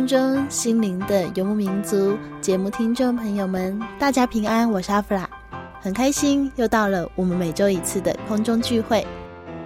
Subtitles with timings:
[0.00, 5.28] 空中心灵的游牧民族节目听众朋友们，大家平安，我是阿弗拉，
[5.78, 9.06] 很开心又到了我们每周一次的空中聚会。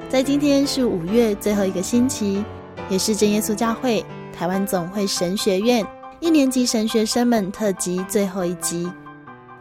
[0.09, 2.45] 在今天是五月最后一个星期，
[2.89, 4.05] 也是真耶稣教会
[4.37, 5.87] 台湾总会神学院
[6.19, 8.91] 一年级神学生们特辑最后一集。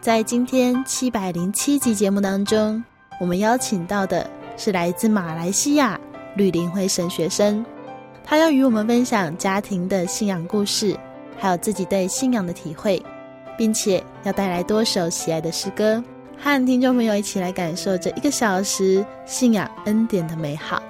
[0.02, 2.84] 在今天七百零七集节目当中，
[3.20, 6.02] 我们邀请到的是来自马来西亚
[6.36, 7.64] 吕林会神学生。
[8.24, 10.98] 他要与我们分享家庭的信仰故事，
[11.38, 13.02] 还有自己对信仰的体会，
[13.58, 16.02] 并且要带来多首喜爱的诗歌，
[16.38, 20.82] 和听众朋友一起来感受这一个小时信仰恩典的美好。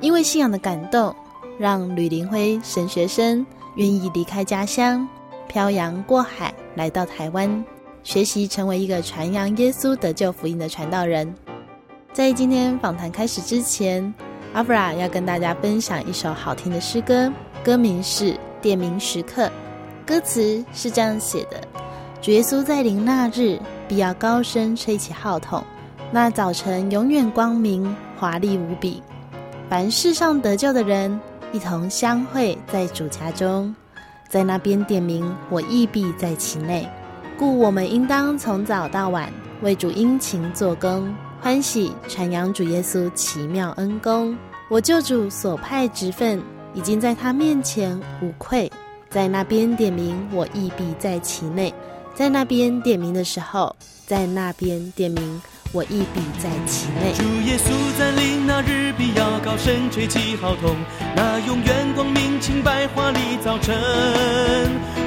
[0.00, 1.14] 因为信仰的感动，
[1.58, 3.44] 让吕林辉神学生
[3.76, 5.06] 愿意离开家乡，
[5.48, 7.64] 漂洋过海来到台湾，
[8.02, 11.34] 学习成为一个传扬耶稣得救福音的传道人。
[12.12, 14.12] 在今天访谈开始之前，
[14.52, 19.46] 阿弗拉要跟大家分享一首好听的诗歌，歌名是《点名时刻》，
[20.04, 21.60] 歌词是这样写的：
[22.20, 25.62] 主耶稣在临那日，必要高声吹起号筒，
[26.10, 29.00] 那早晨永远光明华丽无比。
[29.68, 31.20] 凡世上得救的人，
[31.52, 33.72] 一同相会在主家中，
[34.28, 36.88] 在那边点名，我亦必在其内。
[37.38, 39.32] 故我们应当从早到晚
[39.62, 41.14] 为主殷勤做工。
[41.42, 44.36] 欢喜传扬主耶稣奇妙恩公，
[44.68, 46.40] 我救主所派职分
[46.74, 48.70] 已经在他面前无愧，
[49.08, 51.72] 在那边点名，我亦必在其内。
[52.14, 53.74] 在那边点名的时候，
[54.06, 57.12] 在那边点名，我亦必在其内。
[57.14, 60.74] 主耶稣在临那日，必要高声吹起号筒，
[61.14, 63.76] 那永远光明清白华丽早晨，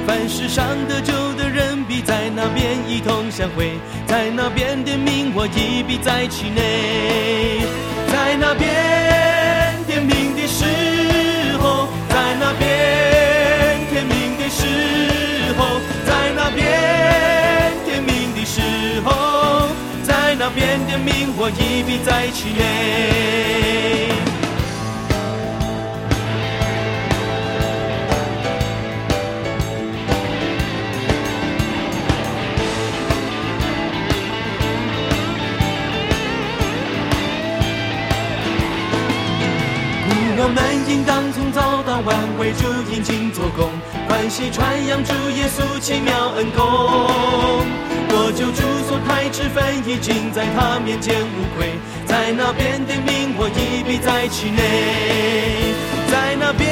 [0.06, 3.72] 凡世上得救的人，必在那边一同相会，
[4.06, 7.60] 在那边点名，我亦必在其内。
[8.10, 10.64] 在那边点名的时
[20.46, 24.12] 那边点名，我亦必在其内。
[40.36, 43.70] 我们应当从早到晚为主殷勤做工，
[44.06, 47.93] 欢喜传扬主耶稣奇妙恩功。
[48.16, 49.58] 我救主所派职分
[49.90, 51.74] 已经在他面前无愧，
[52.06, 55.74] 在那边点名，我一笔在其内。
[56.06, 56.62] 在那边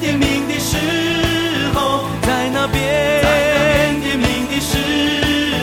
[0.00, 0.76] 点名的时
[1.72, 2.82] 候，在那边
[4.02, 4.76] 点名的时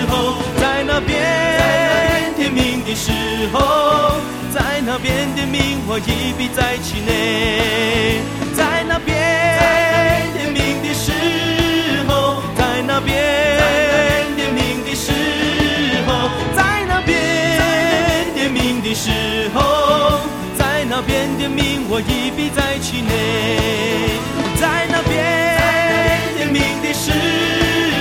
[0.07, 3.11] 候，在那边点名的时
[3.51, 4.21] 候。
[4.53, 8.21] 在那边点名，我亦必在其内。
[8.55, 9.11] 在那边
[10.33, 11.11] 点名的时
[21.05, 23.11] 边点名，我亦必在其内。
[24.59, 25.13] 在那边
[26.37, 27.11] 点名的时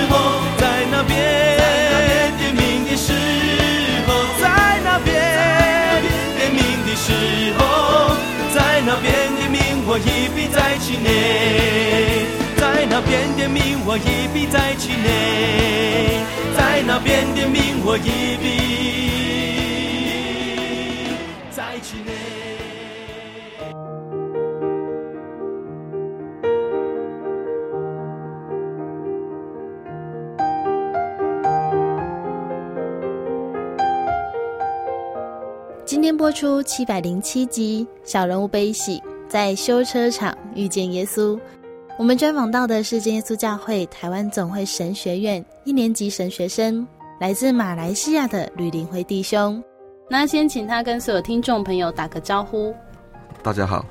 [0.09, 1.13] 候，在那边
[2.37, 2.95] 点名的。
[6.95, 7.11] 时
[7.57, 8.15] 候，
[8.53, 11.09] 在那边点名，我一笔在其内。
[12.55, 16.23] 在那边点名我一笔在其内，
[16.55, 18.43] 在那边点名我一笔
[35.93, 38.97] 今天播出七百零七集《小人物悲喜》，
[39.27, 41.39] 在修车厂遇见耶稣。
[41.99, 46.83] 我们专访到的是真耶稣教会台湾总会神学院一年级神学生，
[47.19, 49.63] 来自马来西亚的吕林辉弟兄。
[50.09, 52.73] 那先请他跟所有听众朋友打个招呼。
[53.43, 53.85] 大家好，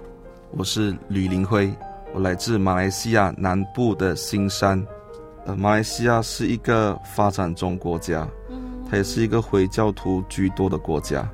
[0.57, 1.73] 我是吕林辉，
[2.13, 4.85] 我来自马来西亚南部的新山。
[5.47, 8.29] 呃，马来西亚是一个发展中国家，
[8.91, 11.25] 它也是一个回教徒居多的国家。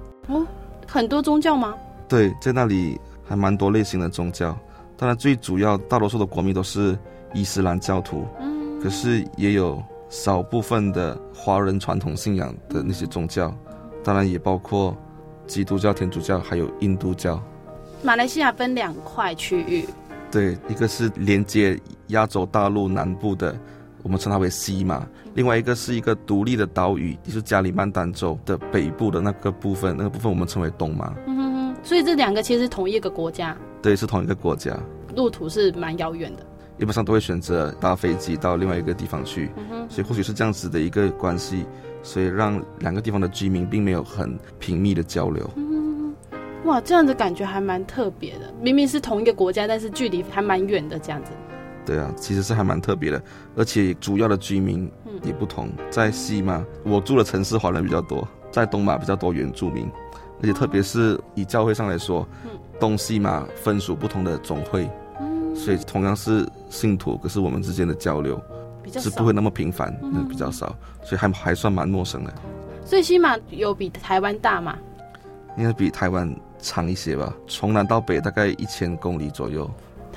[0.88, 1.74] 哦，很多宗教吗？
[2.08, 4.56] 对，在那里还蛮多类型的宗教。
[4.96, 6.98] 当然，最主要大多数的国民都是
[7.34, 13.54] 伊斯兰教徒，嗯，可是也有少部分的华人传统信仰的那些宗教，
[14.02, 14.96] 当然也包括
[15.46, 17.40] 基督教、天主教，还有印度教。
[18.02, 19.86] 马来西亚分两块区域，
[20.30, 23.56] 对，一个是连接亚洲大陆南部的，
[24.02, 25.00] 我们称它为西马；
[25.34, 31.14] 另外一个是一个独立的岛屿，就是加里曼丹州的北部的那个部分，那个部分我们称为东马。
[31.26, 33.56] 嗯哼哼，所以这两个其实是同一个国家。
[33.82, 34.78] 对，是同一个国家，
[35.14, 36.44] 路途是蛮遥远的，
[36.78, 41.64] 一般上都会选择搭飞机到另外一个地方去，嗯、所以或许是这样子的一个关系，
[42.02, 45.48] 所以让两个地方的居民并没有很频密的交流。
[45.56, 46.14] 嗯，
[46.64, 51.30] 哇，这样子感觉还蛮特别的，明明是同一个国家，但是距离还蛮远的这样子。
[51.88, 53.22] 对啊，其实是还蛮特别的，
[53.56, 54.90] 而且主要的居民
[55.22, 59.90] 也不同，在西马我住的城市华人比较多，在东马比较多原住民，
[60.40, 62.28] 而且特别是以教会上来说。
[62.44, 62.50] 嗯
[62.80, 64.88] 东西马分属不同的总会，
[65.20, 68.40] 嗯，所以同样是信徒，可是我们之间的交流
[68.92, 72.32] 是不会那么频繁，嗯，比较少，所以还还算蛮陌生的。
[72.84, 74.78] 所以西马有比台湾大吗？
[75.56, 79.68] 应该比台湾长一些吧，从南到北大概一千公里左右。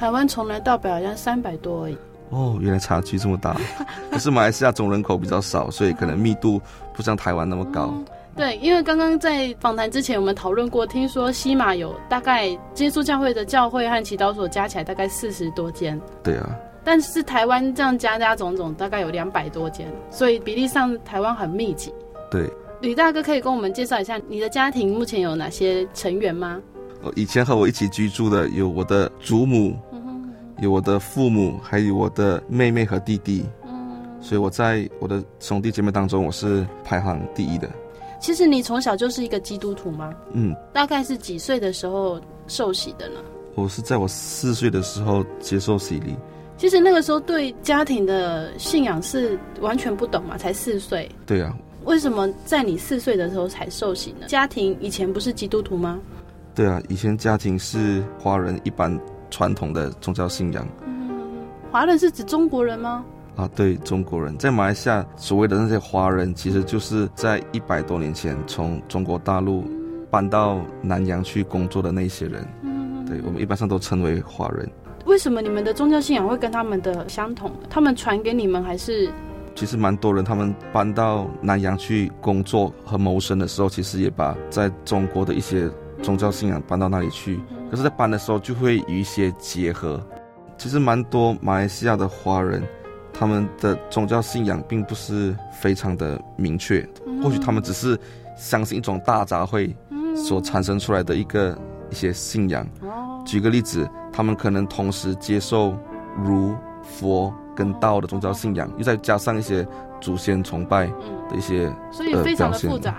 [0.01, 1.97] 台湾从南到北好像三百多而已。
[2.31, 3.55] 哦，原来差距这么大。
[4.09, 6.59] 可是马来西亚总人口比较少，所以可能密度
[6.91, 7.93] 不像台湾那么高。
[7.93, 8.05] 嗯
[8.35, 15.99] 对，因为刚刚在访谈之前，我们讨论过，听说西马有大概接触教会的教会和祈祷所加起来大概四十多间。
[16.23, 16.49] 对啊。
[16.83, 21.93] 但是台湾这样加加总总大概有两百多间，所以比例上台湾很密集。
[22.31, 22.49] 对。
[22.79, 26.59] 吕大哥可以跟我们介绍一下你的家庭目前有哪些成员吗？
[27.03, 29.90] 我，以前和我一起居住的有我的祖母，嗯，
[30.61, 33.43] 有我的父母，还有我的妹妹和弟弟。
[33.65, 33.99] 嗯。
[34.21, 37.67] 所以我在我的兄弟姐妹当中，我是排行第一的。
[38.19, 40.13] 其实你从小就是一个基督徒吗？
[40.33, 43.15] 嗯，大概是几岁的时候受洗的呢？
[43.55, 46.15] 我是在我四岁的时候接受洗礼。
[46.57, 51.09] 其实那个时候对家庭的信仰是完全不懂嘛，才四岁。
[51.25, 51.57] 对啊。
[51.85, 54.27] 为什么在你四岁的时候才受洗呢？
[54.27, 55.99] 家庭以前不是基督徒吗？
[56.53, 58.95] 对啊，以前家庭是华人一般
[59.31, 60.67] 传统的宗教信仰。
[60.85, 61.09] 嗯，
[61.71, 63.03] 华人是指中国人吗？
[63.37, 69.63] 啊，对，中国人在马来西亚所谓的那些华人，其实就是在一百多年前从中国大陆
[70.11, 72.45] 搬到南洋去工作的那些人。
[72.61, 74.69] 嗯，对，我们一般上都称为华人。
[75.05, 77.49] 为什么你们的宗教信仰会跟他们的相同？
[77.69, 79.09] 他们传给你们还是？
[79.55, 85.69] 其实蛮多人，他们搬到南洋去工作和谋生的时候，其实也把在中国的一些
[86.01, 87.39] 宗教信仰搬到那里去。
[87.71, 90.05] 可是，在搬的时候就会有一些结合。
[90.57, 92.61] 其实蛮多马来西亚的华人。
[93.13, 96.87] 他们的宗教信仰并不是非常的明确，
[97.21, 97.99] 或许他们只是
[98.35, 99.71] 相信一种大杂烩
[100.15, 101.55] 所产生出来的一个
[101.91, 102.65] 一些信仰。
[103.25, 105.77] 举个例子，他们可能同时接受
[106.23, 109.67] 儒、佛跟道的宗教信仰，又再加上一些
[109.99, 110.87] 祖先崇拜
[111.29, 112.91] 的一些，所以非常的复杂。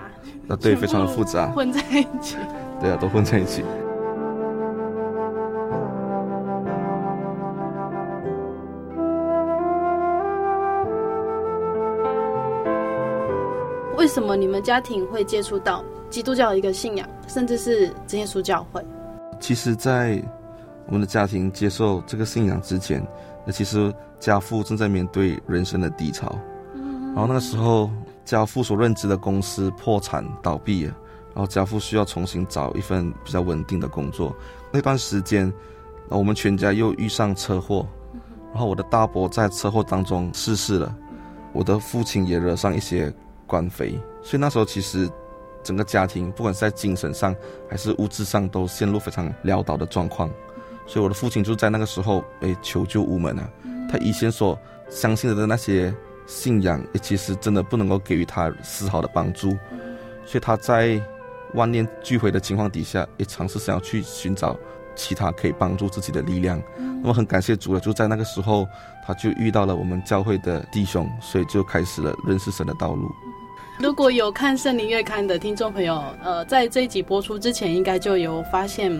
[0.47, 2.37] 啊，对，非常的复杂，混在一起。
[2.79, 3.63] 对啊，都混在一起。
[14.13, 18.85] 什么你们家庭会接触到基督教的一个信仰，甚至是真耶稣教会？
[19.39, 20.21] 其实，在
[20.85, 23.03] 我们的家庭接受这个信仰之前，
[23.43, 26.37] 那其实家父正在面对人生的低潮。
[26.75, 27.89] 然后那个时候，
[28.23, 30.95] 家父所任职的公司破产倒闭了，
[31.33, 34.31] 然后家父需要重新找一份比较稳定的工作。
[34.71, 35.51] 那段时间，
[36.09, 37.83] 我们全家又遇上车祸，
[38.51, 40.95] 然后我的大伯在车祸当中逝世了，
[41.51, 43.11] 我的父亲也惹上一些。
[43.53, 43.91] 官非，
[44.23, 45.07] 所以那时候其实
[45.61, 47.35] 整个家庭，不管是在精神上
[47.69, 50.27] 还是物质上，都陷入非常潦倒的状况。
[50.87, 53.47] 所以我的父亲就在那个时候被求救无门啊，
[53.91, 54.57] 他以前所
[54.89, 55.93] 相信的那些
[56.25, 59.51] 信仰，也其实真的不能够给予他丝毫的帮助，
[60.25, 60.99] 所以他在
[61.53, 64.57] 万念俱灰的情况底下，也尝试想要去寻找
[64.95, 66.59] 其他可以帮助自己的力量。
[66.75, 68.65] 那么很感谢主了，就在那个时候，
[69.05, 73.11] 他就遇到了我们教会的弟兄，所以就开始了认识神的道路。
[73.79, 78.91] 如果有看圣灵月刊的听众朋友，呃，在这一集播出之前，应该就有发现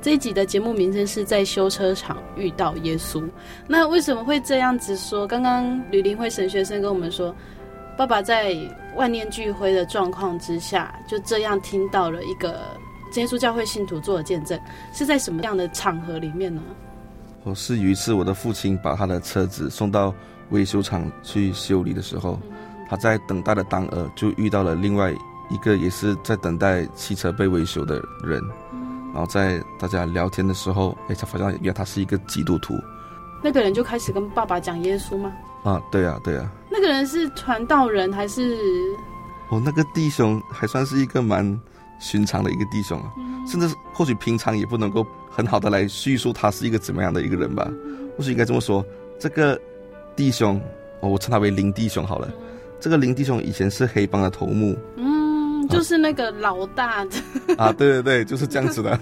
[0.00, 3.28] 这一集的节目名称是在修车厂遇到耶稣。
[3.66, 5.26] 那为什么会这样子说？
[5.26, 7.34] 刚刚吕林慧神学生跟我们说，
[7.98, 8.56] 爸爸在
[8.94, 12.60] 万念俱灰的状况之下，就这样听到了一个
[13.16, 14.58] 耶稣教会信徒做的见证，
[14.92, 16.62] 是在什么样的场合里面呢？
[17.42, 20.14] 我是有一次，我的父亲把他的车子送到
[20.50, 22.38] 维修厂去修理的时候。
[22.90, 25.14] 他在等待的当儿，就遇到了另外
[25.48, 28.42] 一个也是在等待汽车被维修的人，
[29.14, 32.74] 然后在大家聊天的时候，哎，才发现原来他是一个基督徒。
[33.42, 35.32] 那个人就开始跟爸爸讲耶稣吗？
[35.62, 36.50] 啊，对啊，对啊。
[36.68, 38.58] 那个人是传道人还是？
[39.50, 41.60] 哦，那个弟兄还算是一个蛮
[42.00, 47.70] 寻常的一个弟兄啊，嗯、甚至或许平常也不能够很好的来叙述他是一个怎么样的一个人吧，
[48.16, 48.84] 或许应该这么说，
[49.18, 49.56] 这个
[50.16, 50.60] 弟兄，
[51.00, 52.28] 哦，我称他为林弟兄好了。
[52.80, 57.10] 这个林弟兄以前是黑帮的头目，嗯，就是那个老大的
[57.56, 58.98] 啊，对对对，就是这样子的。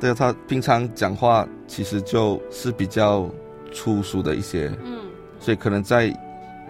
[0.00, 3.30] 对， 他平常讲话其实就是比较
[3.72, 4.98] 粗俗的一些，嗯，
[5.38, 6.12] 所以可能在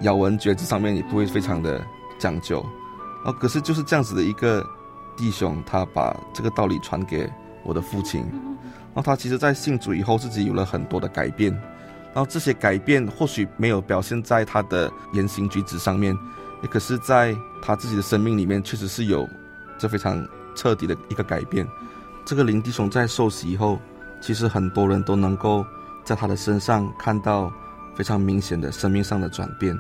[0.03, 1.83] 咬文嚼字上面也不会非常的
[2.19, 2.65] 讲究。
[3.25, 4.65] 啊，可是就是这样子的一个
[5.17, 7.29] 弟兄，他把这个道理传给
[7.65, 8.21] 我的父亲，
[8.95, 11.51] 然后他其实，在信主以后，自己有了很多的改变。
[12.17, 16.17] 然后这些改变或许没有表现在他的言行举止上面，
[16.63, 19.29] 也可是在他自己的生命里面，确实是有
[19.77, 21.69] 这非常彻底的一个改变。
[22.25, 23.79] 这个林弟兄在受洗以后，
[24.19, 25.63] 其实很多人都能够
[26.05, 27.53] 在他的身上看到
[27.95, 29.79] 非常明显的生命上的转变。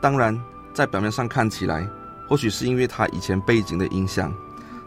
[0.00, 0.40] 当然，
[0.72, 1.84] 在表面上看起来，
[2.28, 4.32] 或许是因为他以前背景的影响，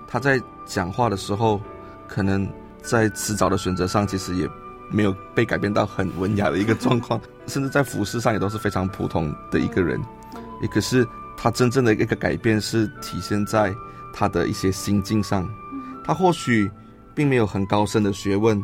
[0.07, 1.59] 他在讲话的时候，
[2.07, 2.49] 可能
[2.81, 4.49] 在迟早的选择上，其实也。
[4.89, 9.99] 没有被改变到很文雅的一个状况， 甚至在服饰上也都是非常普通的一个人。
[10.61, 13.73] 也可是他真正的一个改变是体现在
[14.13, 15.47] 他的一些心境上。
[16.03, 16.71] 他或许
[17.13, 18.63] 并没有很高深的学问，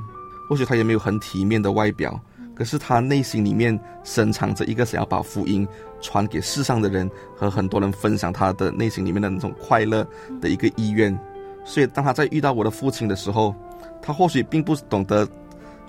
[0.49, 2.19] 或许他也没有很体面的外表，
[2.55, 5.67] 可是他内心里面深藏着一个想要把福音
[6.01, 10.07] 传给世上的人和很多人分享他的内心里面的那种快乐
[10.41, 11.17] 的一个意愿。
[11.65, 13.53] 所以当他在遇到我的父亲的时候，
[14.01, 15.27] 他或许并不懂得。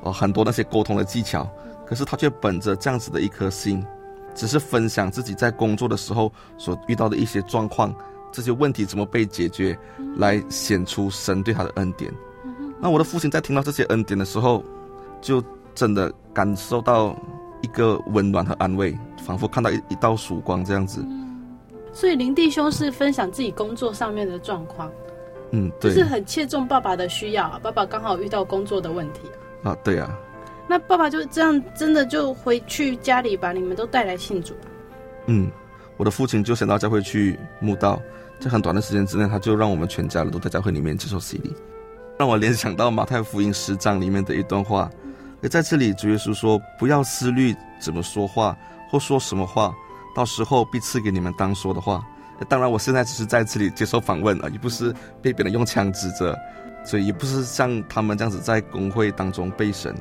[0.05, 1.49] 呃，很多那些沟通的技巧，
[1.87, 3.85] 可是他却本着这样子的一颗心，
[4.35, 7.95] 只是分享自己在工作的时候所遇到的一些状况，
[8.31, 9.77] 这些问题怎么被解决，
[10.17, 12.13] 来显出神对他的恩典。
[12.79, 14.63] 那我的父亲在听到这些恩典的时候，
[15.23, 15.43] 就
[15.75, 17.17] 真的感受到
[17.63, 18.95] 一个温暖和安慰，
[19.25, 21.03] 仿佛看到一一道曙光这样子。
[21.95, 24.91] 所以林弟兄是分享自己工作上面的状况，
[25.53, 29.21] 嗯，对，就是很切中爸爸的需要啊，爸爸刚好遇到工作的问题。
[29.29, 29.44] 啊，
[29.85, 30.18] 对啊，
[30.68, 34.54] 那爸爸就这样，真的就回去家里把你们都带来信主。
[35.26, 35.50] 嗯，
[35.97, 38.00] 我的父亲就先到教会去墓道，
[38.40, 41.54] 在很短的时间之内，他就让我们全家人都在教会里面接受洗礼，
[42.18, 44.90] 让我联想到马太福音十章里面的一段话。
[45.42, 48.56] 而在这里，主耶稣说：“不要思虑怎么说话
[48.90, 49.75] 或说什么话，
[50.14, 52.02] 到时候必赐给你们当说的话。”
[52.49, 54.92] 当然，我现在只是在这里接受访问啊，也不是
[55.23, 56.37] 被别人用枪指着。
[56.85, 59.95] 所以也不是像他们这样子在工会当中被审，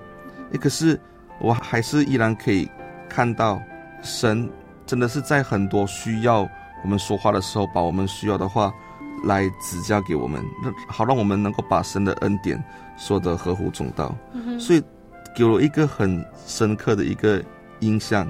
[0.52, 1.00] 诶，可是
[1.40, 2.70] 我还是依然可以
[3.10, 3.62] 看到，
[4.02, 4.50] 神
[4.86, 6.48] 真的是在很多需要
[6.84, 8.72] 我们说话的时候，把我们需要的话
[9.26, 10.44] 来指教给我们，
[10.90, 12.62] 好让我们能够把神的恩典
[12.98, 14.14] 说得合乎中道。
[14.60, 14.84] 所以
[15.36, 17.42] 给我一个很深刻的一个
[17.80, 18.30] 印象。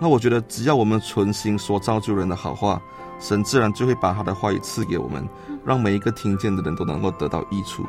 [0.00, 2.82] 那我觉得只要我们存心说造就人的好话，
[3.22, 5.26] 神自然就会把他的话语赐给我们。
[5.64, 7.86] 让每一个听见的人都能够得到益处。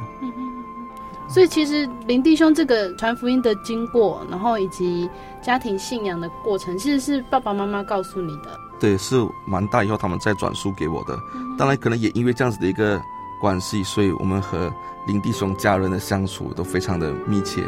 [1.28, 5.10] 所以其实林弟兄这个传福音的经过，然后以及
[5.42, 8.60] 家庭信仰的过程，其实是爸爸妈妈告诉你的。
[8.80, 9.16] 对，是
[9.48, 11.18] 蛮大以后他们再转述给我的。
[11.34, 11.58] 嗯。
[11.58, 13.02] 当然，可能也因为这样子的一个
[13.42, 14.72] 关系，所以我们和
[15.08, 17.64] 林弟兄家人的相处都非常的密切。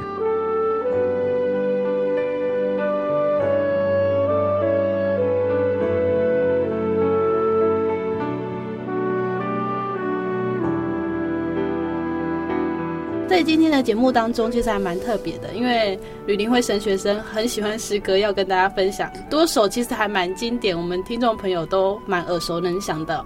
[13.46, 23.24] 今天的节目当中，其实还蛮特别的，因为吕林慧神学生很喜欢诗歌，要跟大家分享多首，其实还蛮经典，我们听众朋友都蛮耳熟能详的。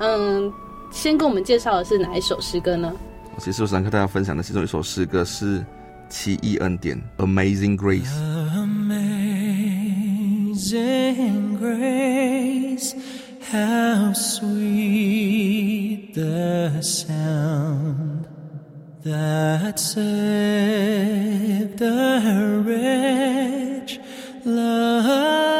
[0.00, 0.52] 嗯，
[0.90, 2.92] 先跟我们介绍的是哪一首诗歌呢？
[3.38, 5.60] 其实我想跟大家分享的其中一首诗歌是
[6.08, 8.10] 《奇异恩典》（Amazing Grace）。
[10.52, 12.92] Amazing grace,
[13.50, 18.19] how sweet the sound
[19.02, 20.02] that saved
[21.80, 23.98] a wretch
[24.44, 25.59] like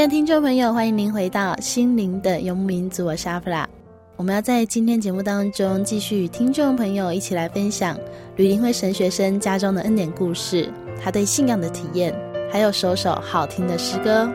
[0.00, 3.68] 亲爱的听众朋友，欢迎您回到心灵的游牧民族，我是阿弗拉。
[4.16, 7.98] 我们要在今天节目当中继续与听众朋友一起来分享
[8.36, 10.72] 吕林辉神学生家中的恩典故事，
[11.04, 12.18] 他对信仰的体验，
[12.50, 14.26] 还有首首好听的诗歌。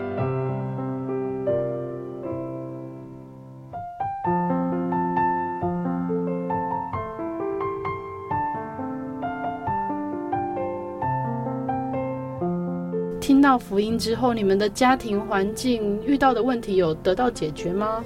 [13.56, 18.04] 到福音之后，你们的家庭环境遇到的问题有得到解决吗？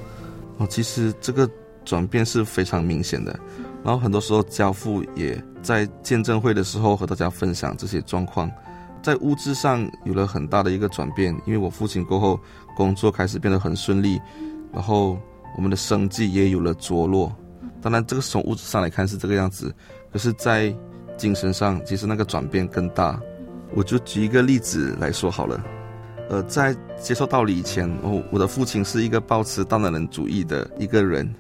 [0.60, 1.50] 哦，其实这个
[1.84, 3.32] 转变是非常明显的。
[3.84, 8.48] 然后很多时候，教父也在见证会的时候和大家分享这些状况，
[9.02, 11.36] 在物质上有了很大的一个转变。
[11.48, 12.40] 因为我父亲过后
[12.78, 14.22] 工作开始变得很顺利，
[14.72, 15.18] 然后
[15.56, 17.36] 我们的生计也有了着落。
[17.82, 19.74] 当然，这个从物质上来看是这个样子，
[20.14, 20.72] 可是，在
[21.18, 23.20] 精神上，其实那个转变更大。
[23.74, 25.64] 我就举一个例子来说好了，
[26.30, 31.32] 呃，在接受道理以前，哦，我的父亲是一个抱持大男人主义的一个人，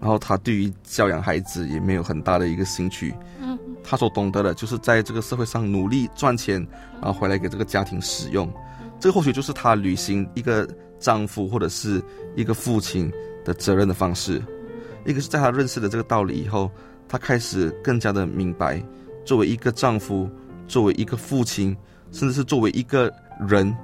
[0.00, 6.64] 然后他对于教养孩子也没有很大的一个兴趣，嗯，他所懂得的就是在这个社会上努力赚钱，
[7.00, 8.48] 然后回来给这个家庭使用，
[9.00, 10.68] 这个或许就是他履行一个
[11.00, 12.00] 丈夫或者是
[12.36, 13.12] 一个父亲
[13.44, 14.40] 的责任的方式。
[15.04, 16.70] 一个是在他认识了这个道理以后，
[17.08, 18.80] 他开始更加的明白，
[19.24, 20.30] 作为一个丈夫。
[20.66, 21.76] 作为一个父亲，
[22.10, 23.12] 甚至是作为一个
[23.48, 23.74] 人，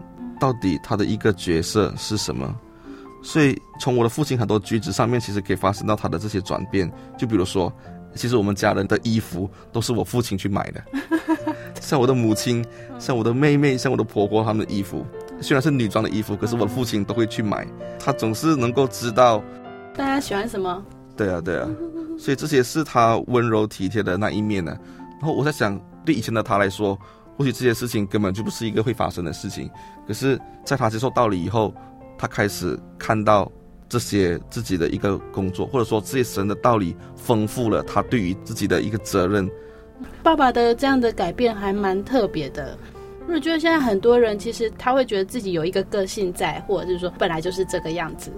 [0.41, 2.55] 到底他的一个角色是什么？
[3.23, 6.91] 所以从我的父亲很多举止上面，其实可以发生到他的这些转变。
[7.19, 7.73] 就比如说，
[8.14, 10.83] 其实我们家人的衣服都是我父亲去买的，
[11.83, 12.64] 像我的母亲、
[12.99, 15.05] 像我的妹妹、像我的婆婆他们的衣服，
[15.41, 17.67] 虽然是女装的衣服，可是我的父亲都会去买。
[17.99, 19.43] 他总是能够知道
[19.97, 20.83] 大家喜欢什么。
[21.17, 21.69] 对啊，对啊，
[22.17, 24.79] 所以这些是他温柔体贴的那一面呢。
[25.21, 25.79] 然后我在想。
[26.09, 26.99] 对以前的他来说，
[27.37, 29.68] 或许这些事情根本就不是一个会发生的事情。
[30.07, 31.75] 可是，在他接受道理以后，
[32.16, 33.53] 他开始看到
[33.90, 39.47] 这些自己的一个工作，或者说这些神的道理丰富了他对于自己的一个责任。
[40.23, 42.79] 爸爸的这样的改变还蛮特别的。
[43.29, 48.33] 我觉得现在很多人其实他会觉得自己有一个个性在，或者是说本来就是这个样子。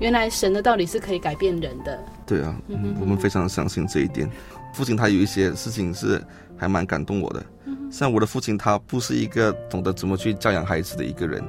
[0.00, 1.96] 原来神的道理是可以改变人的。
[2.26, 2.60] 对啊，
[3.00, 4.28] 我们非常相信这一点。
[4.74, 6.22] 父亲他有一些事情是
[6.56, 7.44] 还蛮感动我的，
[7.90, 11.42] 像我的父亲，他不是一个懂得怎么去教养孩子的一个人，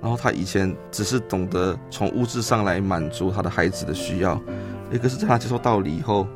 [0.00, 4.40] 然后他以前只是懂得从物质上来满足他的孩子的需要，
[4.92, 6.26] 一个是在他接受道理以后，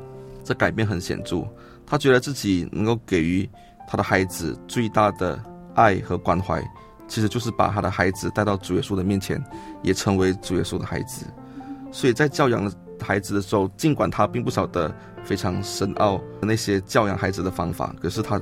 [0.43, 1.47] 这改变很显著，
[1.87, 3.49] 他觉得自己能够给予
[3.87, 5.41] 他的孩子最大的
[5.75, 6.63] 爱和关怀，
[7.07, 9.43] 其实就是把他的孩子带到主耶稣的面前，
[9.83, 11.27] 也成为主耶稣的孩子，
[11.91, 14.95] 所以在教养孩子的时候，尽管他并不晓得。
[15.25, 18.41] 非常深奥的那些教养孩子的方法，可是他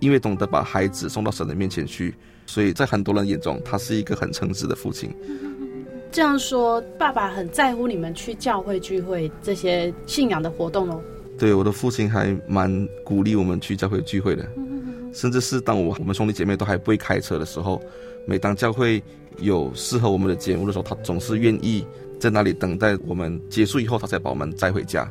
[0.00, 2.12] 因为懂得把孩子送到神的面前去，
[2.46, 5.14] 所以在很多人眼中，他是一个很称职的父亲。
[6.10, 11.00] 这样说，爸爸很在乎你们去教会聚会这些信仰的活动哦。
[11.38, 12.68] 对，我的父亲还蛮
[13.04, 14.44] 鼓励我们去教会聚会的，
[15.12, 17.80] 甚至是当我我们兄弟姐妹都还不会开车的时候，
[18.26, 19.00] 每当教会
[19.38, 21.86] 有适合我们的节目的时候，他总是愿意
[22.18, 25.08] 在那里等待我们结束以后，他才把我们载回家。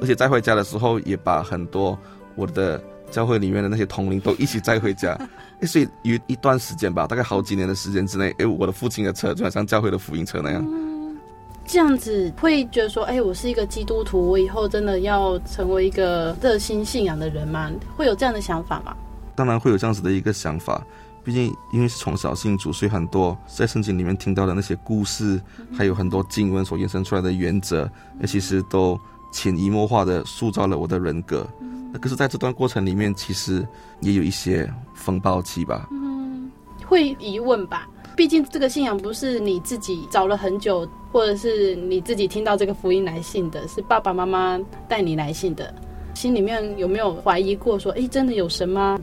[0.00, 1.98] 而且载回家的时候，也把很多
[2.34, 5.18] 我的教会里面的那些同龄都一起载回家。
[5.62, 10.62] 所以有一段时间吧，大概好几年的时间之内，哎，我的父亲的车就好像教会的福音车那样。
[10.68, 11.16] 嗯，
[11.64, 17.72] 这样子会觉得说，哎，我是一个基督徒，我以后真的要成为一个热心信仰的人吗？
[17.96, 18.94] 会有这样的想法吗？
[19.34, 20.84] 当然会有这样子的一个想法。
[21.26, 25.38] 毕竟因为是从小信主，所以很多在圣经里面听到的那些故事，
[25.76, 28.98] 还有很多经文所衍生出来的原则，那其实都。
[29.32, 31.46] 潜移默化的塑造了我的人格，
[31.92, 33.66] 那可是在这段过程里面，其实
[34.00, 35.86] 也有一些风暴期吧。
[35.90, 36.50] 嗯，
[36.86, 37.86] 会疑问吧？
[38.16, 44.58] 毕竟这个信仰不是你自己找了很久，或者是你自己听到这个福音来信的，是爸爸妈妈
[44.88, 45.74] 带你来信的。
[46.14, 47.78] 心里面有没有怀疑过？
[47.78, 48.98] 说，哎，真的有神吗？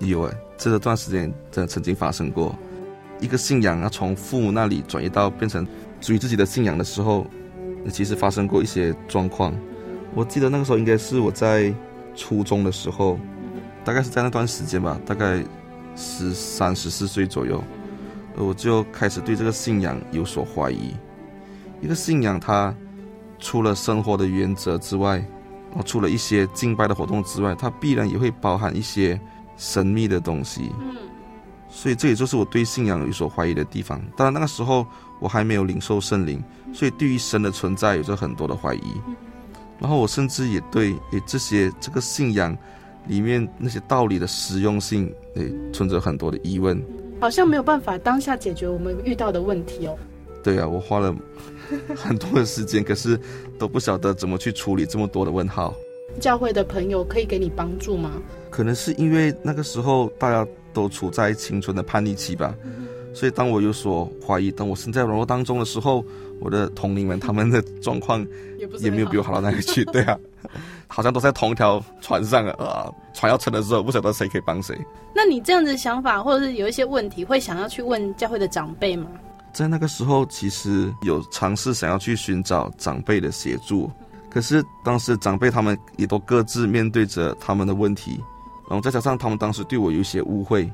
[0.00, 2.56] 有哎，这段时间真的曾经发生过，
[3.20, 5.66] 一个信仰要从父母那里转移到变成
[6.00, 7.26] 属于自己的信仰的时候，
[7.90, 9.54] 其实发生过一些状况。
[10.14, 11.72] 我记得那个时候应该是我在
[12.14, 13.18] 初中的时候，
[13.84, 15.44] 大概是在那段时间吧，大概
[15.94, 17.62] 十三、十四岁左右，
[18.36, 20.94] 我就开始对这个信仰有所怀疑。
[21.82, 22.74] 一个信仰，它
[23.38, 25.22] 除了生活的原则之外，
[25.74, 29.20] 哦，除了一些敬拜的活动之外，它必然也会包含一些
[29.56, 30.70] 神秘的东西。
[30.80, 30.96] 嗯，
[31.68, 34.00] 所以这也就是我对信仰有所怀疑的地方。
[34.16, 34.86] 当然那个时候
[35.20, 36.42] 我还没有领受圣灵，
[36.72, 38.92] 所以对于神的存在有着很多的怀疑。
[39.78, 42.56] 然后我甚至也对诶这些这个信仰
[43.06, 46.82] 里面那些道理的实用性诶存着很多的疑问，
[47.20, 49.94] 好像没有办法当下解决我们遇到的问题哦。
[50.42, 51.14] 对啊，我花了
[51.94, 53.20] 很多的时间，可是
[53.58, 55.74] 都不晓得怎么去处理这么多的问号。
[56.16, 58.12] 教会的朋友可以给你帮助吗？
[58.50, 66.04] 可能是因为那个时候大家都处在青春的叛逆期吧，嗯、所以当我有所怀疑，当我身在软弱当中的时候，
[66.40, 68.26] 我的同龄们他们的状况
[68.78, 69.84] 也没有比我好到哪里去。
[69.86, 70.18] 对啊，
[70.88, 74.76] 好像都在同一条船上啊，船要沉的时候，不晓得谁可以帮谁。
[75.14, 79.06] 那你这样子的想法，或者是有一些问题，会想要去问教会的长辈吗？
[79.52, 83.90] 在那个时候，其实有尝试想要去寻找长辈的协助。
[84.36, 88.22] 可是当时长辈他们也都各自面对着他们的问题，
[88.68, 90.70] 然后再加上他们当时对我有一些误会，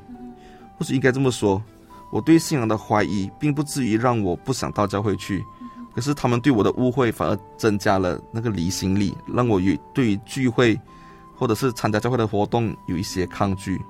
[0.77, 1.63] 或许应该这么说，
[2.11, 5.41] 我对信仰的怀疑并不至于让我不想到教会去，
[5.95, 10.77] 可是他们对我的误会反而增加了那个离心力，让我与对于聚会
[11.33, 13.81] 或者是参加教会的活动有一些抗拒，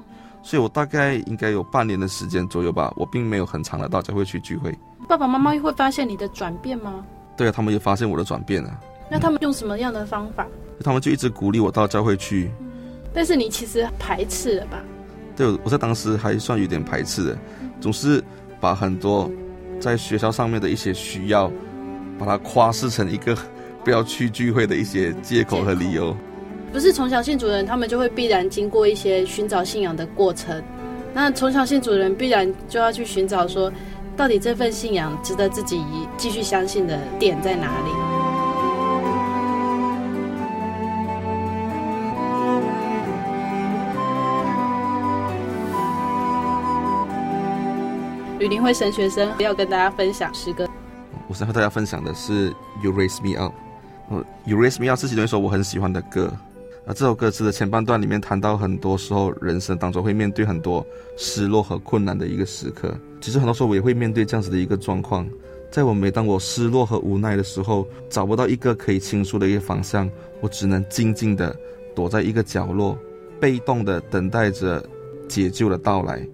[0.43, 4.71] 所以我大概应该有半年的时间左右吧，我并没有很长的到教会去聚会。
[5.07, 7.03] 爸爸妈妈会发现你的转变吗？
[7.35, 8.79] 对啊，他们也发现我的转变啊。
[9.09, 10.47] 那他们用什么样的方法？
[10.83, 12.51] 他们就一直鼓励我到教会去。
[12.59, 12.65] 嗯，
[13.13, 14.83] 但是你其实排斥了吧？
[15.35, 17.37] 对，我在当时还算有点排斥的，
[17.79, 18.23] 总是
[18.59, 19.29] 把很多
[19.79, 21.51] 在学校上面的一些需要，
[22.19, 23.37] 把它夸饰成一个
[23.83, 26.15] 不要去聚会的一些借口和理由。
[26.71, 30.61] 不是从小信主的人，他们就会必然经过一些寻找信仰的过程。
[31.13, 33.71] 那从小信主的人必然就要去寻找说，
[34.17, 35.79] 到底这份信仰值得自己
[36.17, 38.12] 继续相信的点在哪里？
[48.43, 50.67] 雨林会神学生要跟大家分享诗歌。
[51.29, 52.51] 我想和大家分享的是
[52.83, 53.53] 《You Raise Me Up》。
[54.43, 56.29] 《You Raise Me Up》是其中一首我很喜欢的歌。
[56.85, 62.93] 而这首歌词的前半段里面谈到，很多时候人生当中会面对很多失落和困难的一个时刻。
[63.21, 65.25] 其实很多时候我也会面对这样子的一个状况。
[65.71, 70.09] 在我每当我失落和无奈的时候，找不到一个可以倾诉的一个方向，
[70.41, 71.55] 我只能静静的
[71.95, 72.97] 躲在一个角落，
[73.39, 74.85] 被动的等待着
[75.29, 76.27] 解救的到来。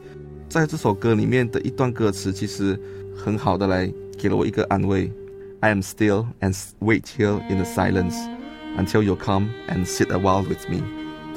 [0.50, 2.78] 在这首歌里面的一段歌词，其实
[3.16, 5.12] 很好的来给了我一个安慰。
[5.60, 8.16] I am still and wait here in the silence
[8.76, 10.82] until you come and sit a while with me。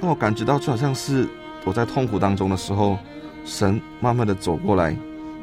[0.01, 1.29] 当我感觉到就好像是
[1.67, 2.97] 我在痛苦当中的时候，
[3.45, 4.97] 神慢慢的走过来，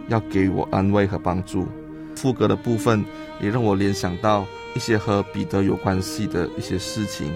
[0.08, 1.68] 要给我安慰和帮助。
[2.16, 3.06] 副歌的部分
[3.40, 7.32] 也让我联想到一些和彼得有关系的一些事情。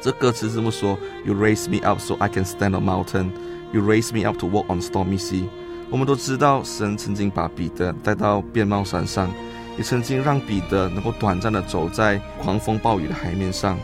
[0.00, 3.30] 这歌词这么说：You raise me up so I can stand on mountain。
[3.76, 5.44] You raise me up to walk on stormy sea。
[5.90, 9.30] 我们都知道，神曾经把彼得带到变貌山上，
[9.76, 13.78] 也曾经让彼得能够短暂的走在狂风暴雨的海面上。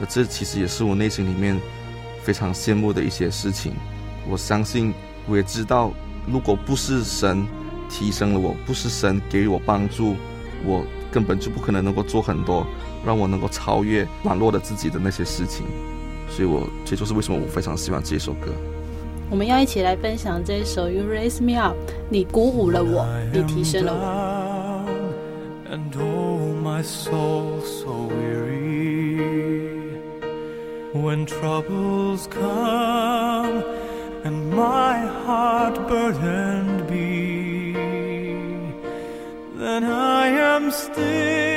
[0.00, 1.60] 而这其实也是我内心里面
[2.22, 3.74] 非常羡慕的一些事情。
[4.26, 4.94] 我相信，
[5.26, 5.92] 我也知道，
[6.26, 7.46] 如果不是神
[7.90, 10.16] 提升了我，不是神给予我帮助，
[10.64, 12.66] 我根本就不可能能够做很多
[13.04, 15.66] 让我能够超越软弱的自己的那些事情。
[16.30, 18.54] 所以，我这就是为什么我非常喜欢这首歌。
[19.30, 21.76] 我们要一起来分享这首《You Raise Me Up》，
[22.08, 24.86] 你鼓舞了我，你提升了我。
[25.70, 29.20] And oh, my soul so weary,
[30.94, 33.62] when troubles come
[34.24, 37.74] and my heart burdened be,
[39.58, 41.47] then I am still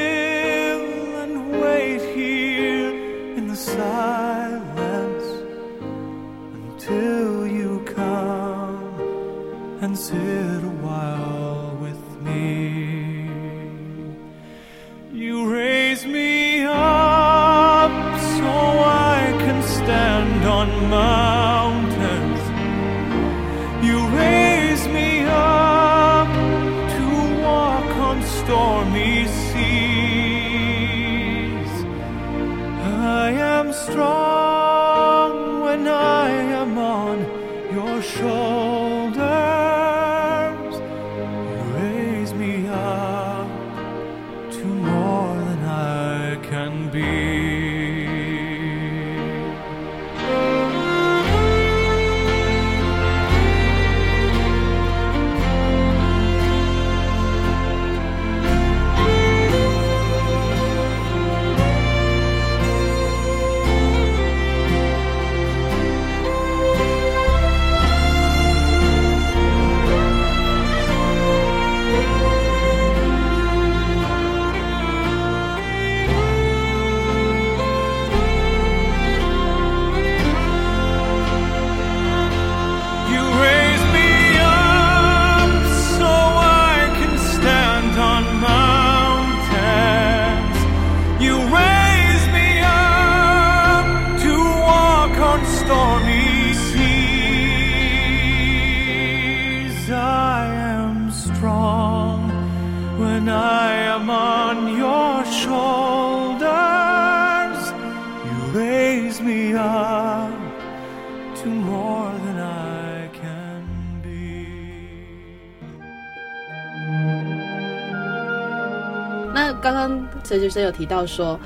[119.61, 121.39] 刚刚陈学生有提到说，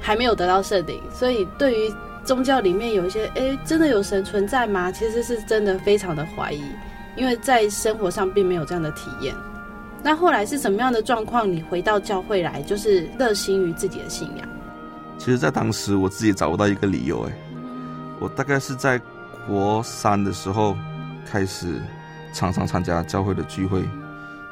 [0.00, 1.92] 还没有得到圣灵，所以对于
[2.24, 4.90] 宗教里面有一些，哎，真的有神存在吗？
[4.92, 6.62] 其实是真的非常的怀疑，
[7.16, 9.34] 因为在生活上并没有这样的体验。
[10.02, 11.50] 那后来是什么样的状况？
[11.50, 14.48] 你回到教会来，就是热心于自己的信仰。
[15.18, 17.32] 其实，在当时我自己找不到一个理由，哎，
[18.20, 19.00] 我大概是在
[19.48, 20.76] 国三的时候
[21.24, 21.80] 开始
[22.32, 23.82] 常常参加教会的聚会，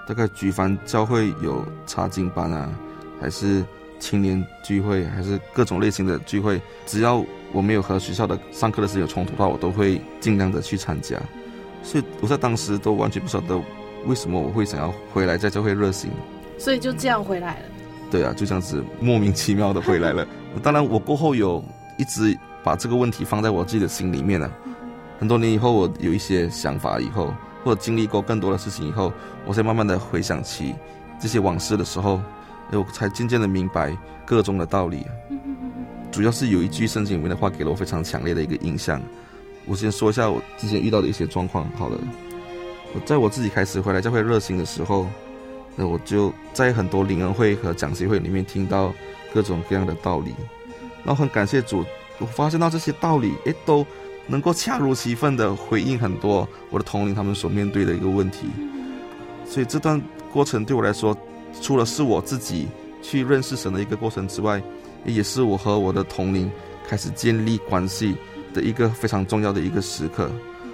[0.09, 2.69] 大概举凡教会有查经班啊，
[3.25, 3.65] 还是
[3.99, 11.17] 青年聚会，还是各种类型的聚会，只要我没有和学校的上课的时间有冲突的话，我都会尽量的去参加。
[11.83, 13.59] 所以我在当时都完全不晓得
[14.05, 16.11] 为什么我会想要回来在教会热心，
[16.59, 17.67] 所以就这样回来了。
[18.11, 20.27] 对啊，就这样子莫名其妙的回来了。
[20.63, 21.65] 当然，我过后有
[21.97, 24.53] 一直把这个问题放在我自己的心里面了。
[25.19, 27.33] 很多年以后，我有一些想法以后，
[27.65, 29.11] 或者经历过更多的事情以后，
[29.47, 30.75] 我才慢慢的回想起
[31.19, 32.21] 这些往事的时候，
[32.73, 33.97] 我才渐渐的明白
[34.27, 35.07] 个中的道理。
[36.11, 39.01] 主要是有一句圣经里面的话给了我非常强烈的一个印象。
[39.67, 41.69] 我先说一下我之前遇到的一些状况。
[41.77, 41.99] 好了，
[42.95, 45.07] 我在我自己开始回来教会热心的时候，
[45.75, 48.95] 那我就在很多灵恩会和讲习会里面听到
[49.33, 50.35] 各种各样的道理。
[51.05, 51.85] 然后很感谢主，
[52.19, 53.85] 我发现到这些道理，诶，都
[54.27, 58.47] 能够恰如其分的回应很多我的同龄他们所面对的一个问题。
[59.45, 60.01] 所以这段
[60.33, 61.17] 过程对我来说，
[61.61, 62.69] 除了是我自己
[63.03, 64.63] 去认识神的一个过程之外，
[65.05, 66.51] 也是我和我的同龄
[66.87, 68.17] 开始建立关系
[68.53, 70.31] 的一个非常重要的一个时刻。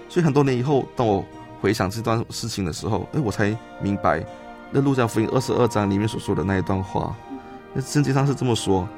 [0.08, 1.24] 所以很多年以后，当我
[1.60, 4.24] 回想这段事情的时候，诶，我才明白，
[4.70, 7.14] 那路加福音二十二章里面所说的那一段话，
[7.72, 8.88] 那圣经上是这么说：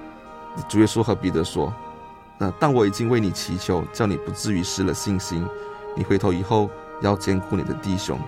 [0.68, 1.72] 主耶稣和彼得说，
[2.38, 5.46] 呃但我已经为你祈求，叫你不至于失了信心。
[5.96, 6.70] 你回头以后
[7.02, 8.18] 要坚固你的弟兄。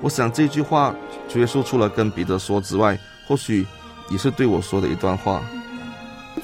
[0.00, 0.94] 我想这句话，
[1.28, 3.66] 主耶稣除了跟彼得说之外，或许
[4.10, 5.42] 也是对我说的一段话。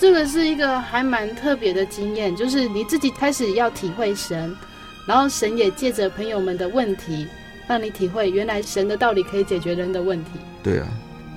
[0.01, 4.55] 这个是一个还蛮特别的经验，就是你自己开始要体会神，
[5.07, 7.29] 然后神也借着朋友们的问题，
[7.69, 10.31] 让你体会原来神的道理可以解决人的问题。
[10.65, 10.89] 对啊，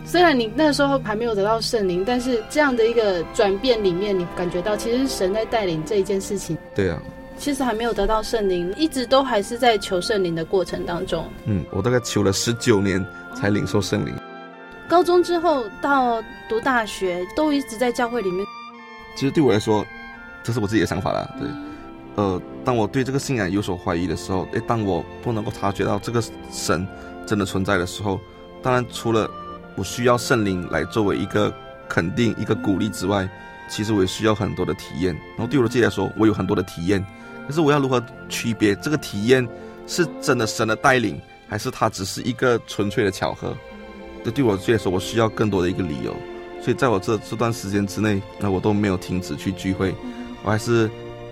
[0.05, 6.57] 虽然你那时候还没有得到圣灵，但是这样的一个转变里面，你感觉到其实是神在带领这一件事情。
[6.73, 6.99] 对啊，
[7.37, 11.25] 其实还没有得到圣灵，一直都还是在求圣灵的过程当中。
[11.45, 14.13] 嗯，我大概求了十九年才领受圣灵。
[14.87, 18.45] 高中之后到读大学，都一直在教会里面。
[19.15, 19.85] 其实对我来说，
[20.43, 21.29] 这是我自己的想法啦。
[21.39, 21.47] 对，
[22.15, 26.87] 呃，当我对这个信仰有所怀疑的时候，诶，当我不能够察觉到这个神
[27.25, 28.19] 真的存在的时候，
[28.61, 29.29] 当然除了
[29.75, 31.53] 我需要圣灵来作为一个
[31.89, 33.29] 肯定、一个鼓励之外，
[33.69, 35.13] 其实我也需要很多的体验。
[35.35, 37.05] 然后对我自己来说，我有很多的体验，
[37.47, 39.47] 可是我要如何区别这个体验
[39.87, 43.55] 是真的神的带领，还是它只是一个纯粹的巧合？
[44.23, 46.13] 这对我来说，我需要更多的一个理由，
[46.61, 49.95] 所以在我这这段时间之内，那我都没有停止去聚会，
[50.43, 50.89] 我还是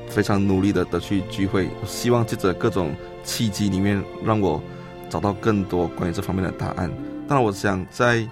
[0.08, 4.64] 非常努力的的去聚会，希望借着各种契机里面，让我
[5.10, 6.90] 找到更多关于这方面的答案。
[7.28, 8.26] 当然，我想在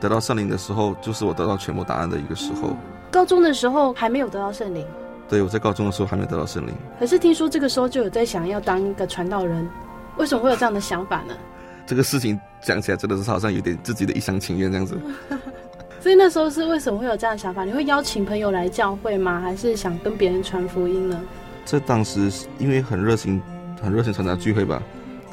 [0.00, 2.74] 得到圣灵的时候，就是我得到全部答案的一个时候。
[3.10, 4.86] 高中的时候还没有得到圣灵，
[5.28, 6.74] 对，我在高中的时候还没有得到圣灵。
[6.98, 9.68] 可是听说这个时候就有在想要当一个传道人，
[10.16, 11.34] 为什么会有这样的想法呢？
[11.86, 14.98] 这个事情讲起来真的是好像有点自己的一厢情愿这样子，
[16.00, 17.64] 所以那时候是为什么会有这样的想法？
[17.64, 19.40] 你会邀请朋友来教会吗？
[19.40, 21.20] 还是想跟别人传福音呢？
[21.64, 23.42] 这当时因为很热心，
[23.82, 24.82] 很热心参加聚会吧，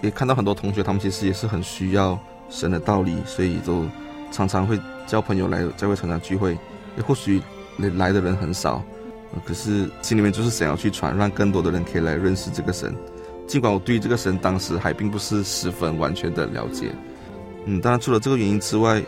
[0.01, 3.85] 也看到很多同学他们其实也是很需要神的道理，所以都
[4.31, 6.57] 常常会叫朋友来教会参加聚会。
[6.95, 7.41] 也或许
[7.77, 8.83] 来的人很少，
[9.45, 12.95] 可是心里面就是想要去传，让更多的人可以来认识这个神。
[13.47, 16.95] 尽管我对这个神当时还并不是十分完全的了解，
[17.65, 19.03] 嗯，当然除了这个原因之外，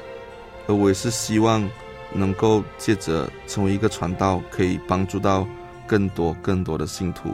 [0.67, 1.67] 呃，我也是希望
[2.13, 5.47] 能够借着成为一个传道，可以帮助到
[5.87, 7.31] 更多更多的信徒。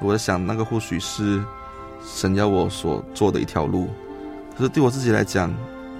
[0.00, 1.42] 我在想，那个或许是
[2.04, 3.88] 神要我所做的一条路，
[4.56, 5.54] 可是对我自己来讲，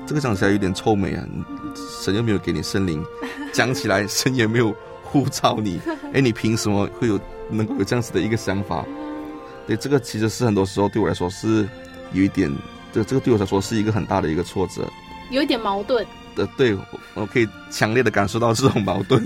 [0.07, 1.25] 这个讲起来有点臭美啊！
[2.03, 3.05] 神又没有给你圣灵，
[3.53, 4.75] 讲起来神也没有
[5.15, 5.81] 呼召你，
[6.13, 8.85] 哎，你凭什么会有能够有这样子的一个想法？
[9.65, 11.69] 对，这个其实是很多时候对我来说是
[12.13, 12.53] 有一点，
[12.93, 14.83] 这这个对我来说是一个很大的一个挫折，
[15.31, 16.05] 有一点矛盾。
[16.35, 16.77] 的，对，
[17.15, 19.25] 我可以强烈的感受到这种矛盾。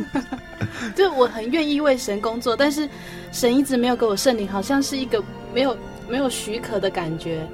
[0.95, 2.87] 就我很愿意为神工作，但是
[3.33, 5.25] 神一直没有给我圣灵，好像是一个
[5.55, 5.75] 没有
[6.07, 7.49] 没有许可的感觉。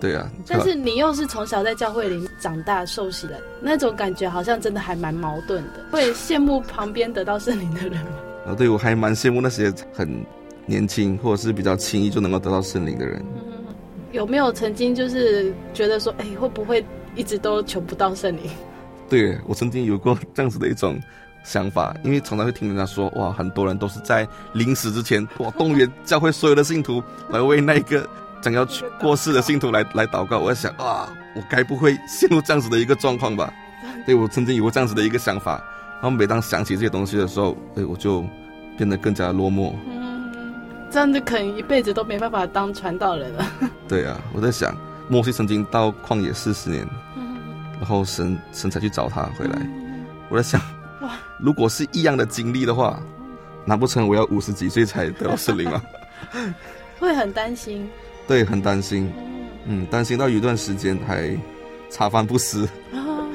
[0.00, 5.84] 对啊，但是你又是从小在教会里长大受洗的，那种感觉好像真的还蛮矛盾的。
[5.90, 8.12] 会羡慕旁边得到圣灵的人吗？
[8.46, 10.24] 啊，对，我还蛮羡慕那些很
[10.64, 13.22] 年轻或者是比较轻易就能够得到圣灵的人。
[14.12, 16.82] 有没有曾经就是觉得说，哎，会不会
[17.14, 18.44] 一直都求不到圣灵？
[19.08, 20.98] 对，我曾经有过这样子的一种
[21.44, 28.08] 想法，因为常常会听人家说，哇，很多人都是在临死之前，哇，动员教会所有的信徒来为那个。
[28.40, 33.52] 将要去过世的信徒来来祷告，我在想啊，我该不会陷入这样子的一个状况吧？
[34.06, 35.62] 对，我曾经有过这样子的一个想法，
[35.94, 38.24] 然后每当想起这些东西的时候，哎，我就
[38.76, 39.74] 变得更加落寞。
[39.86, 40.32] 嗯，
[40.90, 43.46] 这样子可能一辈子都没办法当传道人了。
[43.86, 44.74] 对啊，我在想，
[45.08, 46.86] 莫西曾经到旷野四十年，
[47.78, 49.60] 然后神神才去找他回来。
[50.30, 50.60] 我在想，
[51.02, 52.98] 哇，如果是一样的经历的话，
[53.66, 55.82] 难不成我要五十几岁才得到圣灵吗？
[56.98, 57.88] 会很担心。
[58.30, 59.12] 对，很担心，
[59.64, 61.36] 嗯，担心到有一段时间还
[61.90, 62.64] 茶饭不思，
[62.94, 63.26] 啊，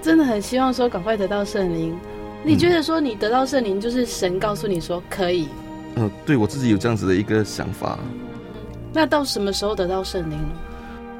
[0.00, 1.98] 真的很希望说赶快得到圣灵。
[2.44, 5.48] 你觉得说你得到圣灵就是神告诉你说可以？
[5.96, 7.98] 嗯、呃，对我自己有这样子的一个想法。
[8.92, 10.38] 那到什么时候得到圣灵？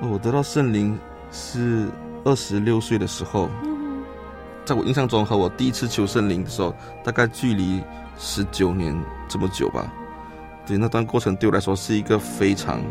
[0.03, 0.97] 我得到圣灵
[1.33, 1.89] 是
[2.23, 3.51] 二十六岁的时候，
[4.65, 6.73] 在我印象中和我第一次求圣灵的时候，
[7.03, 7.83] 大概距离
[8.17, 8.97] 十九年
[9.27, 9.93] 这么久吧。
[10.67, 12.83] 对，那段过程对我来说是一个非常。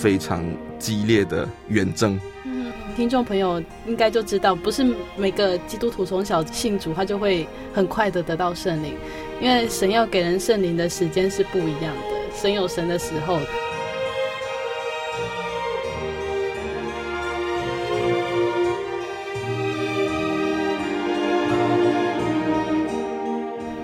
[0.00, 0.44] 非常
[0.78, 2.20] 激烈的远征。
[2.44, 4.84] 嗯，听众朋友应该就知道，不是
[5.16, 8.94] 每个基督徒从小信主，他就会很快的得到圣灵，
[9.40, 13.38] 因为神要给人圣灵的时间是不一样的，神有神的时候。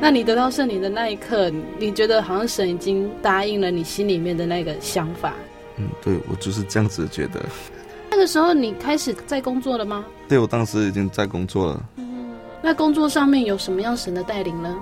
[0.05, 5.33] 那你得到圣灵的那一刻，你觉得好像神已经答应了你心里面的那个想法？
[5.79, 7.43] 嗯，对，我就是这样子觉得。
[8.13, 10.05] 那个时候你开始在工作了吗？
[10.29, 11.83] 对，我当时已经在工作了。
[11.97, 14.77] 嗯，那工作上面有什么样神的带领呢？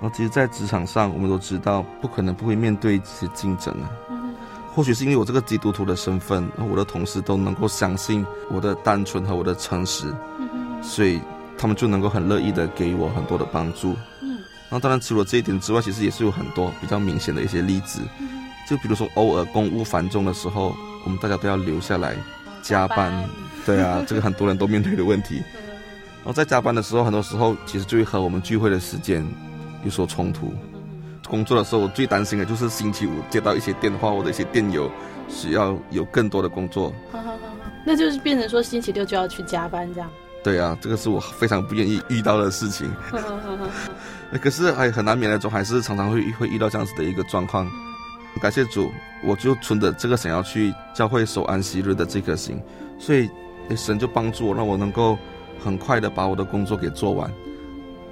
[0.00, 3.88] 然后其实，在职场上，我们都知道不可能不会面对这些竞争啊。
[4.10, 4.34] 嗯，
[4.74, 11.20] 或许是因为我这个基督徒的身份，我的同事都能够相信我的单纯和我的诚实，嗯，所以
[11.56, 13.94] 他们就能够很乐意的给予我很多的帮助。
[14.66, 18.00] 嗯，然后当然除了这一点之外，其实也是有很多比较明显的一些例子。
[18.20, 18.28] 嗯
[18.68, 22.16] 就比如说，偶尔公务繁重的时候，我们大家都要留下来
[22.62, 23.24] 加班。
[23.64, 25.40] 对啊， 这个很多人都面对的问题。
[26.18, 29.24] 然后在加班的时候，很多时候其实就会和我们聚会的时间
[29.84, 30.52] 有所冲突。
[31.28, 34.90] 工作的时候，我最担心的就是星期五接到一些电话或者一些电邮，
[35.28, 36.92] 需要有更多的工作。
[37.86, 40.10] 那就是变成说星期六就要去加班这样。
[40.46, 42.88] 对啊，这个是我非常不愿意遇到的事情。
[44.40, 47.68] 可是还很难免的，总还是常常会会遇到这样子的一个状况。
[48.40, 48.92] 感谢主，
[49.24, 52.62] 我就存着这个想要去教会守安息日的这颗心，
[52.96, 53.28] 所以
[53.76, 55.18] 神就帮助我，让我能够
[55.64, 57.28] 很快的把我的工作给做完。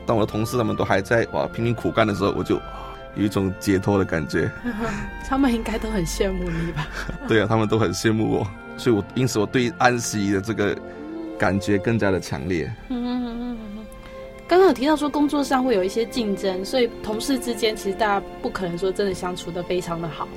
[0.04, 2.56] 当我的同事他们都还在哇拼命苦干的时候，我就
[3.14, 4.50] 有一种解脱的感觉。
[5.28, 6.88] 他们应该都很羡慕你吧？
[7.28, 10.76] 对啊，他们都很羡慕我，所以我因此我对安息的这个
[11.38, 12.70] 感觉更加的强烈。
[12.88, 13.86] 嗯嗯嗯嗯
[14.46, 20.28] 刚刚有提到说工作上会有一些竞争，所以同事之间其实大家不可能说真的相处的非常的好。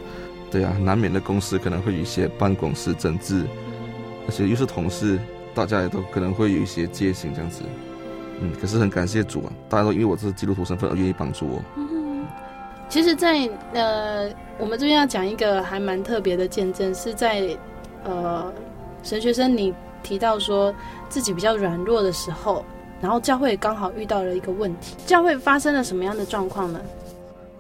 [0.50, 3.44] 对啊，难免的公司可能会有一些办公室争执，
[4.26, 5.20] 而且又是同事，
[5.54, 7.64] 大家也都可能会有一些戒心这样子。
[8.40, 11.62] 嗯，可是很感谢主啊，大家都因为我是基督徒身份而愿意帮助我。
[11.76, 12.26] 嗯，
[12.88, 17.46] 其实在，在呃，我们这边要讲一个还蛮特别的见证，是在
[18.06, 18.54] 呃，
[19.04, 19.74] 神学生你
[20.08, 20.74] 提到说
[21.10, 22.64] 自己比较软弱的时候。
[23.00, 26.82] 然后教会刚好遇到了一个问题，教会发生了什么样的状况呢？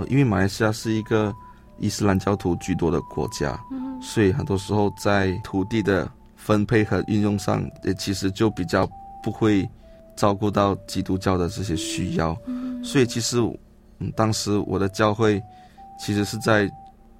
[0.07, 1.31] 因为马来西亚是一个
[1.77, 8.89] 伊斯兰教徒居多的国家，嗯，所以很多时候在土地的分配和运用上，也其实就比较
[9.21, 9.69] 不会
[10.15, 12.35] 照顾到基督教的这些需要。
[12.47, 13.37] 嗯，所以其实，
[13.99, 15.39] 嗯，当时我的教会
[15.99, 16.67] 其实是在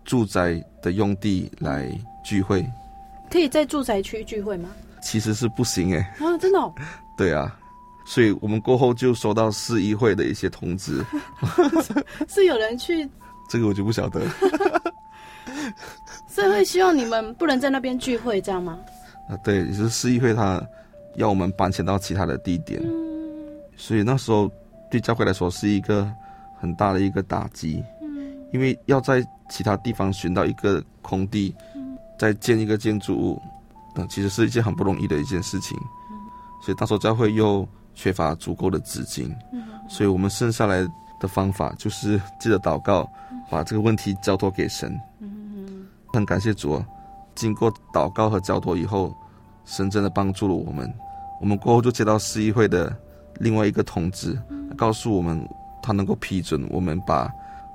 [0.03, 1.88] 住宅的用地来
[2.23, 2.65] 聚会。
[3.30, 4.69] 可以在住宅区聚会吗？
[5.02, 6.00] 其实是不行哎。
[6.20, 6.74] 啊，真的哦？
[7.18, 7.58] 对啊。
[8.06, 11.04] 所以我们过后就收到市议会的一些通知，
[12.30, 13.06] 是有人去，
[13.52, 14.22] 这个我就不晓得。
[16.30, 18.80] 所以会希望你们不能在那边聚会，这样吗？
[19.30, 20.66] 啊，对，也是市议会他
[21.16, 24.50] 要我们搬迁到其他的地点，嗯，所以那时候
[24.89, 26.10] 对教会来说是一个
[26.62, 33.41] 很大的一个打击，嗯，因为要在其他地方寻到一个空地，嗯，再建一个建筑物，
[33.98, 35.78] 嗯，其实是一件很不容易的一件事情，
[36.12, 36.18] 嗯，
[36.62, 37.68] 所以当时教会又。
[38.00, 39.36] 缺乏足够的资金，
[39.89, 40.88] 所以我们剩下来
[41.20, 43.10] 的方法就是记得祷告，
[43.50, 44.95] 把这个问题交托给神。
[46.14, 46.80] 很感谢主，
[47.34, 49.12] 经过祷告和交托以后，
[49.66, 50.93] 神真的帮助了我们。
[51.41, 52.95] 我们过后就接到市议会的
[53.39, 54.39] 另外一个通知，
[54.78, 55.43] 告诉我们
[55.82, 57.28] 他能够批准我们把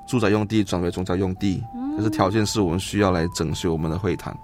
[0.07, 1.61] 住宅用地转为宗教用地，
[1.97, 4.39] 可是条件是我们需要来整修我们的会堂。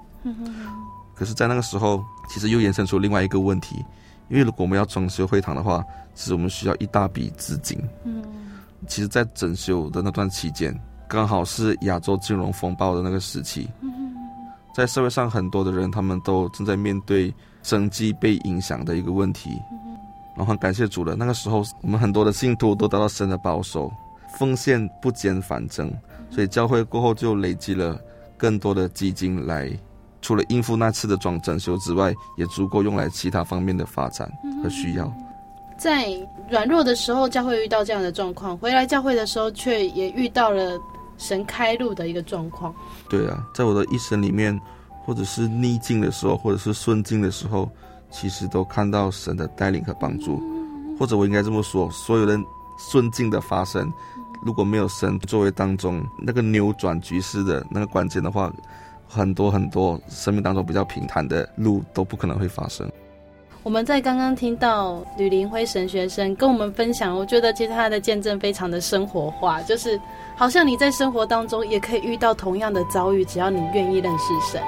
[1.19, 3.85] 可是，在那个时候，其实又衍生出另外一个问题，
[4.29, 7.77] 因为如果我们要装修会堂的话，其实我们需要一大笔资金。
[8.05, 8.23] 嗯
[8.87, 10.73] 其实，在整修的那段期间，
[11.09, 13.69] 刚好是亚洲金融风暴的那个时期，
[14.73, 19.51] 在社会上很多的人他们都正在面对生计被影响的一个问题。
[20.37, 23.93] 然后很感谢主了，那个时候我们很多的信徒都得到神的保守，
[24.39, 25.93] 奉献不减反增，
[26.31, 28.01] 所以教会过后就累积了
[28.37, 29.69] 更多的基金来。
[30.29, 34.31] 除了应付那次的装整修之外，也足够用来其他方面的发展
[34.63, 35.11] 和需要。
[35.79, 36.07] 在
[36.51, 40.79] 软弱的时候，教会遇到这样的状况；回来教会的时候，却也遇到了
[41.17, 42.75] 神开路的一个状况。
[43.09, 44.61] 对啊，在我的一生里面，
[45.03, 47.67] 或者是逆境的时候，或者是顺境的时候，
[48.11, 50.39] 其实都看到神的带领和帮助。
[50.99, 52.45] 或者我应该这么说：所有人
[52.77, 53.91] 顺境的发生，
[54.43, 58.53] 如果没有神作为当中那个扭转局势的那个关键的话。
[59.09, 62.89] 很多很多生命当中比较平坦的路都不可能会发生。
[63.65, 70.01] 我们在刚刚听到吕林辉神学生跟我们分享，我觉得其实他的见证非常的生活化，就是
[70.37, 74.63] 好像你在生活当中也可以遇到同样的遭遇，只要你愿意认识神。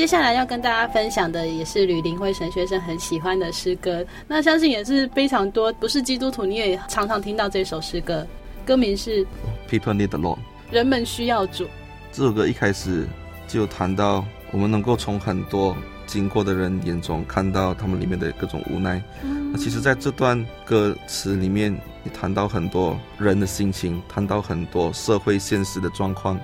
[0.00, 8.26] 接下来要跟大家分享的也是吕林辉神学生很喜欢的诗歌，那相信也是非常多不是基督徒你也常常听到这首诗歌，
[8.64, 9.22] 歌名是
[9.68, 10.36] 《People Need the Lord》，
[10.70, 11.66] 人们需要主。
[12.12, 13.06] 这首歌一开始
[13.46, 15.76] 就谈到我们能够从很多
[16.06, 19.02] 经过的人眼中看到他们里面的各种无奈。
[19.22, 21.70] 嗯、那其实在这段歌词里面
[22.06, 26.40] 也谈到很多人的心情，谈到很多社会现实的状况。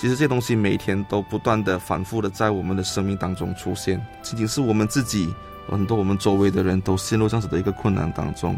[0.00, 5.28] 其实这些东西每天都不断的反复的在我们的生命当中出现，仅仅是我们自己，
[5.68, 8.56] 很多我们周围的人都陷入这样子的一个困难当中，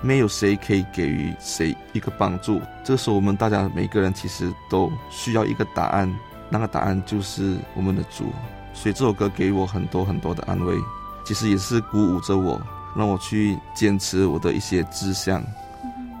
[0.00, 2.58] 没有谁可以给予谁一个帮助。
[2.82, 6.10] 这时候，我们大家每个人其实都需要一个答案，
[6.48, 8.32] 那个答案就是我们的主。
[8.72, 10.74] 所以这首歌给我很多很多的安慰，
[11.22, 12.58] 其实也是鼓舞着我，
[12.96, 15.44] 让我去坚持我的一些志向。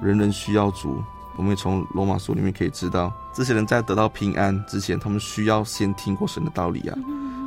[0.02, 1.02] 人人需要主。
[1.36, 6.98] 我们也从罗马书里面可以知道，这些人在得到平安之前，他们需要先听过神的道理啊。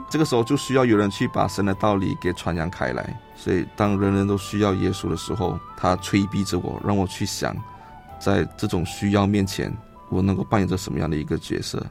[0.10, 3.20] 这个时候就需要有人去把神的道理给传扬开来。
[3.36, 7.56] 所以，当人人都需要耶稣的时候，他催逼着我，让我去想，
[8.20, 9.76] 在这种需要面前，
[10.10, 11.86] 我能够扮演着什么样的一个角色。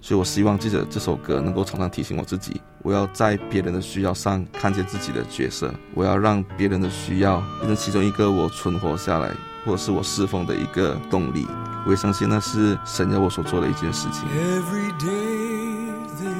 [0.00, 9.30] 所以我希望记着这首歌能够常常提醒我自己，我要在别人的需要上看见自己的角色，我要让别人的需要变成其中一个我存活下来。
[9.64, 11.46] 或者是我侍奉的一个动力，
[11.86, 14.28] 我也相信那是神要我所做的一件事情。
[14.28, 15.90] Every day
[16.20, 16.34] they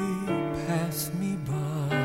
[0.67, 1.95] pass me by,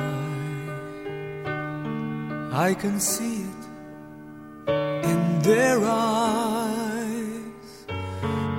[2.53, 3.67] I can see it
[4.69, 6.67] in their eyes,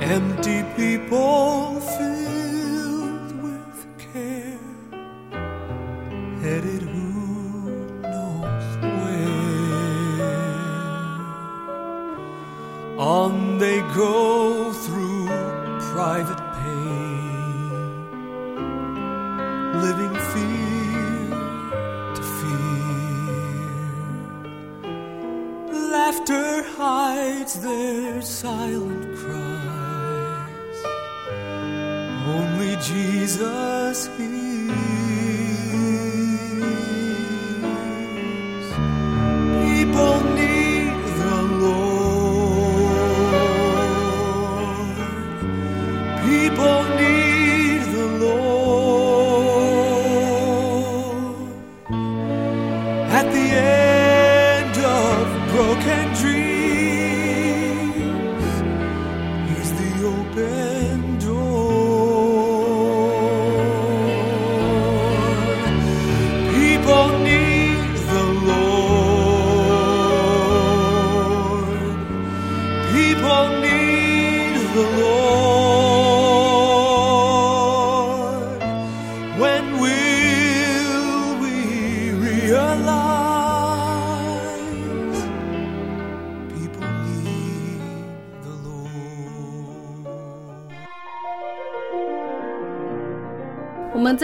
[0.02, 4.60] empty people filled with care,
[6.42, 6.84] headed
[12.98, 15.28] On they go through
[15.94, 17.70] private pain,
[19.86, 21.30] living fear
[22.16, 22.82] to fear.
[25.92, 30.80] Laughter hides their silent cries.
[32.26, 34.37] Only Jesus hears.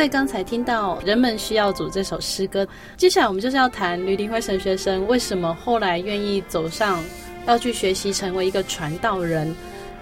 [0.04, 7.02] 在刚才听到《人们需要主》这首诗歌，接下来我们就是要谈吕林辉神学生为什么后来愿意走上
[7.48, 9.56] 要去学习成为一个传道人。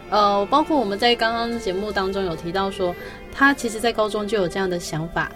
[0.09, 2.95] 呃，包括我们在刚刚节目当中有提到说，
[3.31, 5.31] 他其实在高中就有这样的想法，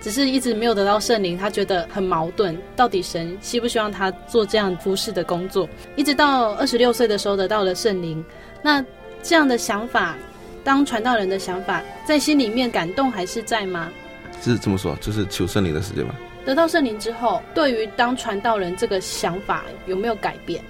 [0.00, 5.68] 只是一直没有得到圣灵，他觉得很矛盾，到底神希不希望他做这样服侍的工作？
[5.94, 8.24] 一直到二十六岁的时候得到了圣灵，
[8.62, 8.82] 那
[9.22, 10.16] 这样的想法。
[10.64, 13.88] 当传道人的想法在心里面感动还是在吗？
[14.42, 16.14] 是这么说，就是求圣灵的时间吗？
[16.44, 20.62] 得到圣灵之后，对于当传道人这个想法有没有改变？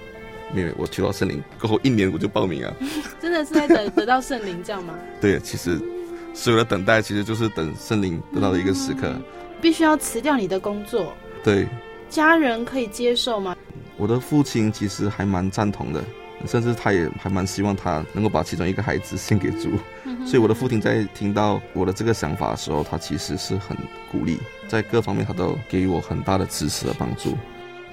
[0.55, 2.73] 没有，我求到圣灵过后一年我就报名啊。
[3.21, 4.95] 真的是在等得到圣灵这样吗？
[5.21, 5.81] 对，其实
[6.33, 9.09] 所有的等待其实就是等圣灵得到的一个时刻。
[9.09, 9.23] 嗯，
[9.61, 11.13] 必须要辞掉你的工作。
[11.43, 11.67] 对。
[12.09, 13.57] 家人可以接受吗？
[13.97, 16.03] 我的父亲其实还蛮赞同的。
[16.47, 19.71] 甚至他也还蛮希望他能够把其中一个孩子献给主，
[20.25, 23.77] 所以我的父亲在听到我的这个想法的时候，他其实是很
[24.11, 24.39] 鼓励，
[24.69, 27.37] 在各方面他都给予我很大的支持和帮助。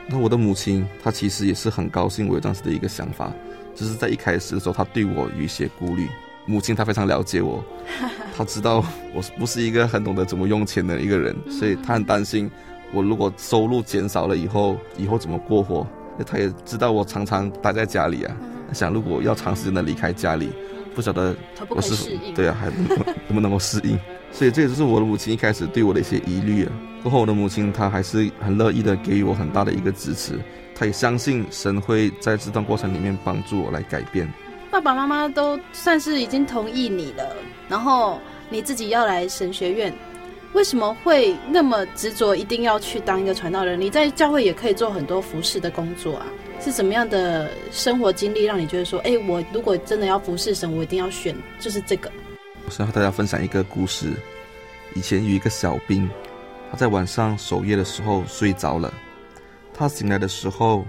[0.07, 3.32] 那我的母亲，她其实也是很高兴我有这样子的一个想法，
[3.74, 6.09] 只是在一开始的时候，她对我有一些顾虑。
[6.45, 7.63] 母亲她非常了解我，
[8.36, 12.51] 她知道我不是一个很懂得怎么用钱的一个人，所以她很担心
[12.91, 15.88] 我如果收入减少了以后，以后怎么过活。
[16.26, 18.36] 她也知道我常常待在家里啊，
[18.74, 20.49] 想如果要长时间的离开家里，
[20.96, 21.36] 不晓得
[21.70, 22.88] 我是对啊，还能
[23.28, 23.98] 能不能够适应？
[24.32, 26.72] 所以这也就是我的母亲一开始对我的一些疑虑啊。
[27.04, 30.39] 过后我的母亲她还是很乐意的给予我很大的一个支持，
[30.74, 34.32] 她也相信神会在这段过程里面帮助我来改变。
[34.72, 37.36] 爸爸妈妈都算是已经同意你了，
[37.70, 38.20] 然后
[38.50, 39.94] 你自己要来神学院。
[40.54, 43.80] 为什么会那么执着，一定要去当一个传道人？
[43.80, 46.28] 你在教会也可以做很多服侍的工作啊，
[46.64, 52.09] 是什么样的生活经历让你觉得说，哎，我如果真的要服侍神，我一定要选就是这个？
[52.66, 54.14] 我想和大家分享一个故事。
[54.95, 56.09] 以前有一个小兵，
[56.72, 58.93] 他在晚上守夜的时候睡着了，
[59.74, 60.86] 他醒来的时候，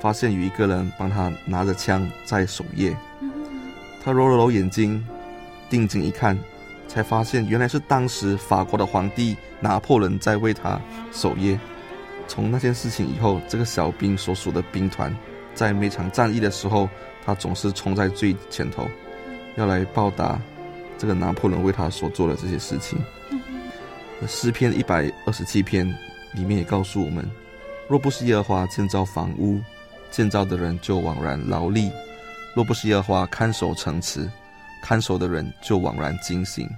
[0.00, 2.94] 发现有一个人帮他拿着枪在守夜。
[4.04, 5.02] 他揉了揉眼睛，
[5.70, 6.38] 定睛一看。
[6.88, 11.58] 才发现原来是当时法国的皇帝拿破仑在为他守夜。
[12.28, 15.14] 从那件事情以后，这个小兵所属的兵团，
[15.54, 16.88] 在每场战役的时候，
[17.24, 18.88] 他总是冲在最前头，
[19.56, 20.40] 要来报答
[20.98, 22.98] 这个拿破仑为他所做的这些事情。
[24.26, 25.86] 诗篇一百二十七篇
[26.32, 27.30] 里面也告诉我们：
[27.88, 29.60] 若不是耶和华建造房屋，
[30.10, 31.90] 建造的人就枉然劳力；
[32.54, 34.28] 若不是耶和华看守城池，
[34.82, 36.68] 看守的人就枉然惊醒。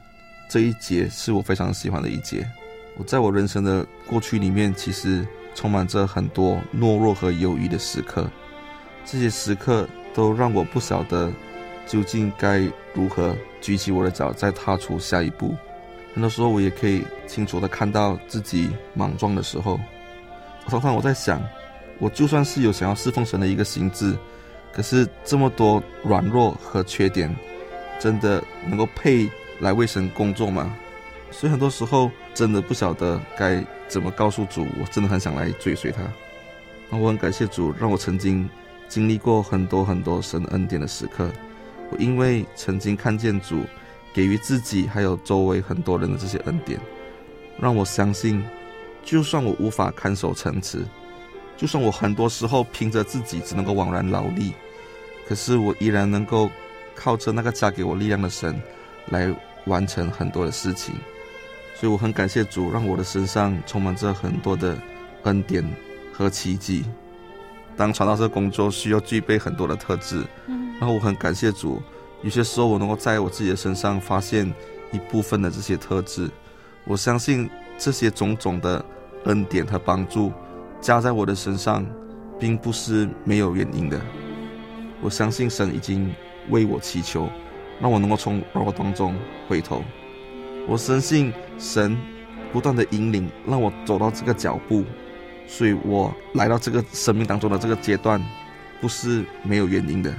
[0.51, 2.45] 这一节是我非常喜欢的一节。
[2.99, 5.25] 我在我人生的过去里面，其实
[5.55, 8.29] 充满着很多懦弱和犹豫的时刻。
[9.05, 11.33] 这些时刻都让我不晓得
[11.87, 12.61] 究竟该
[12.93, 15.57] 如何举起我的脚，再踏出下一步。
[16.13, 19.79] 很多时候，我也可以清楚地看到自己莽撞的时候。
[20.67, 21.41] 常常我在想，
[22.01, 24.19] 我就算是有想要侍奉神的一个心志，
[24.73, 27.35] 可是这么多软弱和缺点，
[28.01, 29.31] 真的能够配
[29.61, 30.75] 来为神工作吗？
[31.31, 36.03] 所以很多时候真的不晓得该怎么告诉主，我真的很想来追随他。
[36.91, 38.49] 那我很感谢主，让我曾经
[38.89, 41.31] 经历过很多很多神恩典的时刻。
[41.91, 43.63] 我因为曾经看见主
[44.13, 46.81] 给予自己还有周围很多人的这些恩典，
[47.59, 48.43] 让我相信，
[49.05, 50.85] 就算我无法看守城池，
[51.57, 54.53] 就算我很多时候凭着自己只能够枉然劳力，
[55.27, 56.51] 可是我依然能够
[56.95, 58.61] 靠着那个加给我力量的神
[59.07, 59.33] 来。
[59.67, 60.95] 完成很多的事情，
[61.79, 64.77] 所以我很感谢主，让我的身上充满着很多的
[65.23, 65.65] 恩典
[66.13, 66.85] 和奇迹。
[67.77, 70.25] 当传道这工作需要具备很多的特质，
[70.81, 71.81] 然后我很感谢主，
[72.23, 74.53] 有些时候我能够在我自己的身上发现
[74.91, 76.29] 一部分的这些特质。
[76.85, 77.49] 我相信
[77.79, 78.85] 这些种种的
[79.27, 80.33] 恩典和帮助
[80.81, 81.87] 加在我的身上，
[82.41, 84.01] 并不是没有原因的。
[85.01, 86.13] 我相信神已经
[86.51, 87.29] 为我祈求。
[87.81, 89.15] 让我能够从软弱当中
[89.49, 89.85] 回头，
[90.67, 91.99] 我深信神
[92.53, 94.85] 不断的引领，让我走到这个脚步，
[95.47, 98.23] 所以我来到这个生命当中的这个阶段，
[98.81, 100.15] 不是没有原因的。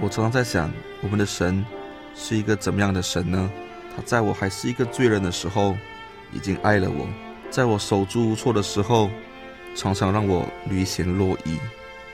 [0.00, 0.70] 我常常在想，
[1.02, 1.64] 我们的神
[2.14, 3.50] 是一个怎么样的神呢？
[3.96, 5.74] 他在我还是一个罪人的时候，
[6.32, 7.06] 已经爱了我；
[7.50, 9.10] 在我手足无措的时候，
[9.74, 11.58] 常常让我履险若夷。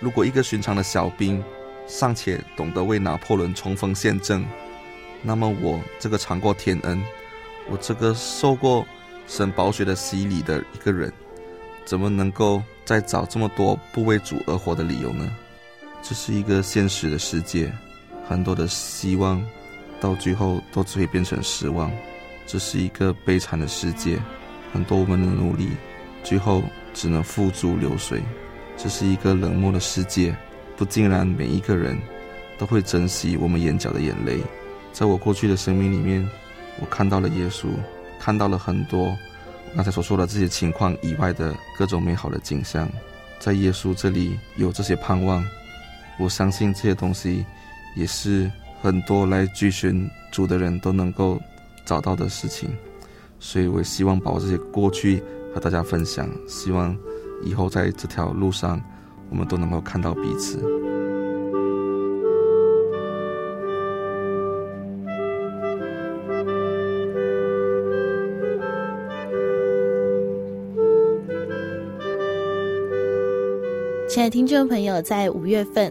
[0.01, 1.43] 如果一个寻常的小兵，
[1.89, 4.45] 尚且懂得为拿破仑冲锋陷阵，
[5.23, 7.03] 那么我这个尝过天恩，
[7.71, 8.87] 我这个受过
[9.27, 11.13] 神宝血的洗礼的一个人，
[11.85, 15.31] 怎么能够再找这么多不为主而活的理由呢？
[16.03, 17.73] 这是一个现实的世界，
[18.29, 19.43] 很多的希望
[20.01, 21.91] 到最后都只会变成失望。
[22.45, 24.21] 这是一个悲惨的世界，
[24.73, 25.69] 很多我们的努力，
[26.25, 28.21] 最后只能付诸流水。
[28.77, 30.37] 这是一个冷漠的世界，
[30.77, 31.97] 不尽然每一个人
[32.59, 34.41] 都会珍惜我们眼角的眼泪。
[34.93, 36.29] 在我过去的生命里面，
[36.81, 37.69] 我看到了耶稣，
[38.19, 39.17] 看到了很多
[39.75, 42.89] 刚才所说的这些情况以外的各种美好的景象。
[43.39, 45.45] 在耶稣这里有这些盼望，
[46.19, 47.45] 我相信这些东西
[47.97, 48.51] 也是
[48.81, 51.41] 很多来追寻主的人都能够
[51.85, 52.71] 找到的事情。
[53.41, 56.97] 所以我希望把我这些过去和大家分享，希望。
[57.45, 58.81] 以后在这条路上，
[59.29, 60.63] 我们都能够看到彼此。
[74.13, 75.91] 亲爱的听众朋友，在五月份，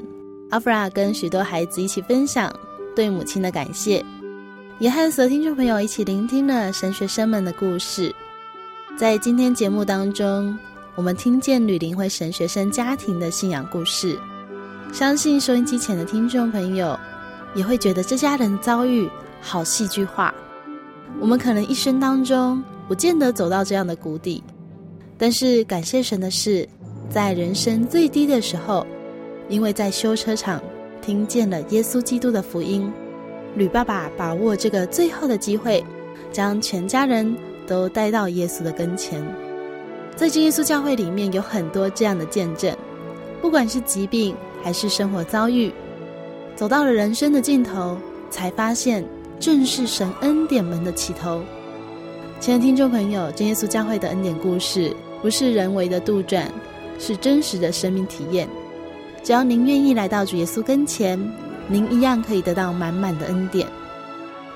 [0.51, 2.55] 阿弗拉跟许多孩子一起分享
[2.95, 4.05] 对母亲的感谢，
[4.77, 8.13] 也和所有听众朋友一起聆听了神学生们的故事。
[8.95, 10.55] 在今天节目当中，
[10.93, 14.15] 我们听见吕林慧神学生家庭的信仰故事，
[14.93, 16.95] 相信收音机前的听众朋友
[17.55, 19.09] 也会觉得这家人遭遇
[19.41, 20.31] 好戏剧化。
[21.19, 24.43] 我们可能一生当中不见得走到这样的谷底，
[25.17, 26.69] 但是感谢神的是，
[27.13, 28.87] 在人生最低的时候，
[29.49, 30.63] 因为在修车厂
[31.01, 32.89] 听见了耶稣基督的福音，
[33.55, 35.83] 吕爸爸把握这个最后的机会，
[36.31, 37.35] 将全家人
[37.67, 39.21] 都带到耶稣的跟前。
[40.15, 42.73] 在真耶稣教会里面有很多这样的见证，
[43.41, 44.33] 不管是疾病
[44.63, 45.69] 还是生活遭遇，
[46.55, 47.97] 走到了人生的尽头，
[48.29, 49.03] 才发现
[49.37, 51.41] 正是神恩典门的起头。
[52.39, 56.45] 亲爱的听众朋友，真耶稣教会的恩典故事不是人为的杜撰，
[57.01, 58.47] 是真实的生命体验。
[59.23, 61.19] 只要您愿意来到主耶稣跟前，
[61.67, 63.67] 您一样可以得到满满的恩典。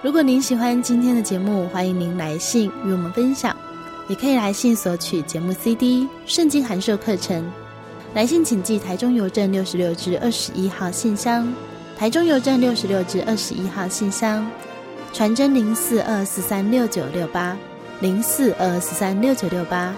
[0.04, 3.56] 如果您喜欢今天的节目，欢迎您来信与我们分享。
[4.08, 7.43] 也可以来信索取节目 CD、圣经函授课程。
[8.14, 11.52] 来信请寄台中邮政六十六至二十一号信箱，
[11.98, 14.48] 台中邮政六十六至二十一号信箱，
[15.12, 17.58] 传真零四二四三六九六八
[18.00, 19.91] 零四二四三六九六八。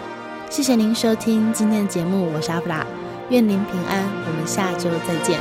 [0.49, 2.85] 谢谢您收听今天的节目，我是阿布拉，
[3.29, 5.39] 愿您平安，我们下周再见。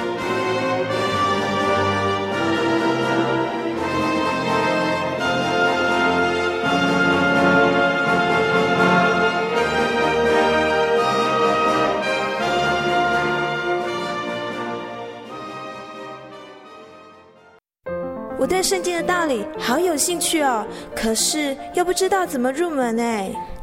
[18.39, 23.35] 我对圣经的道理好有兴趣哦，可是又不知道怎么入门哎。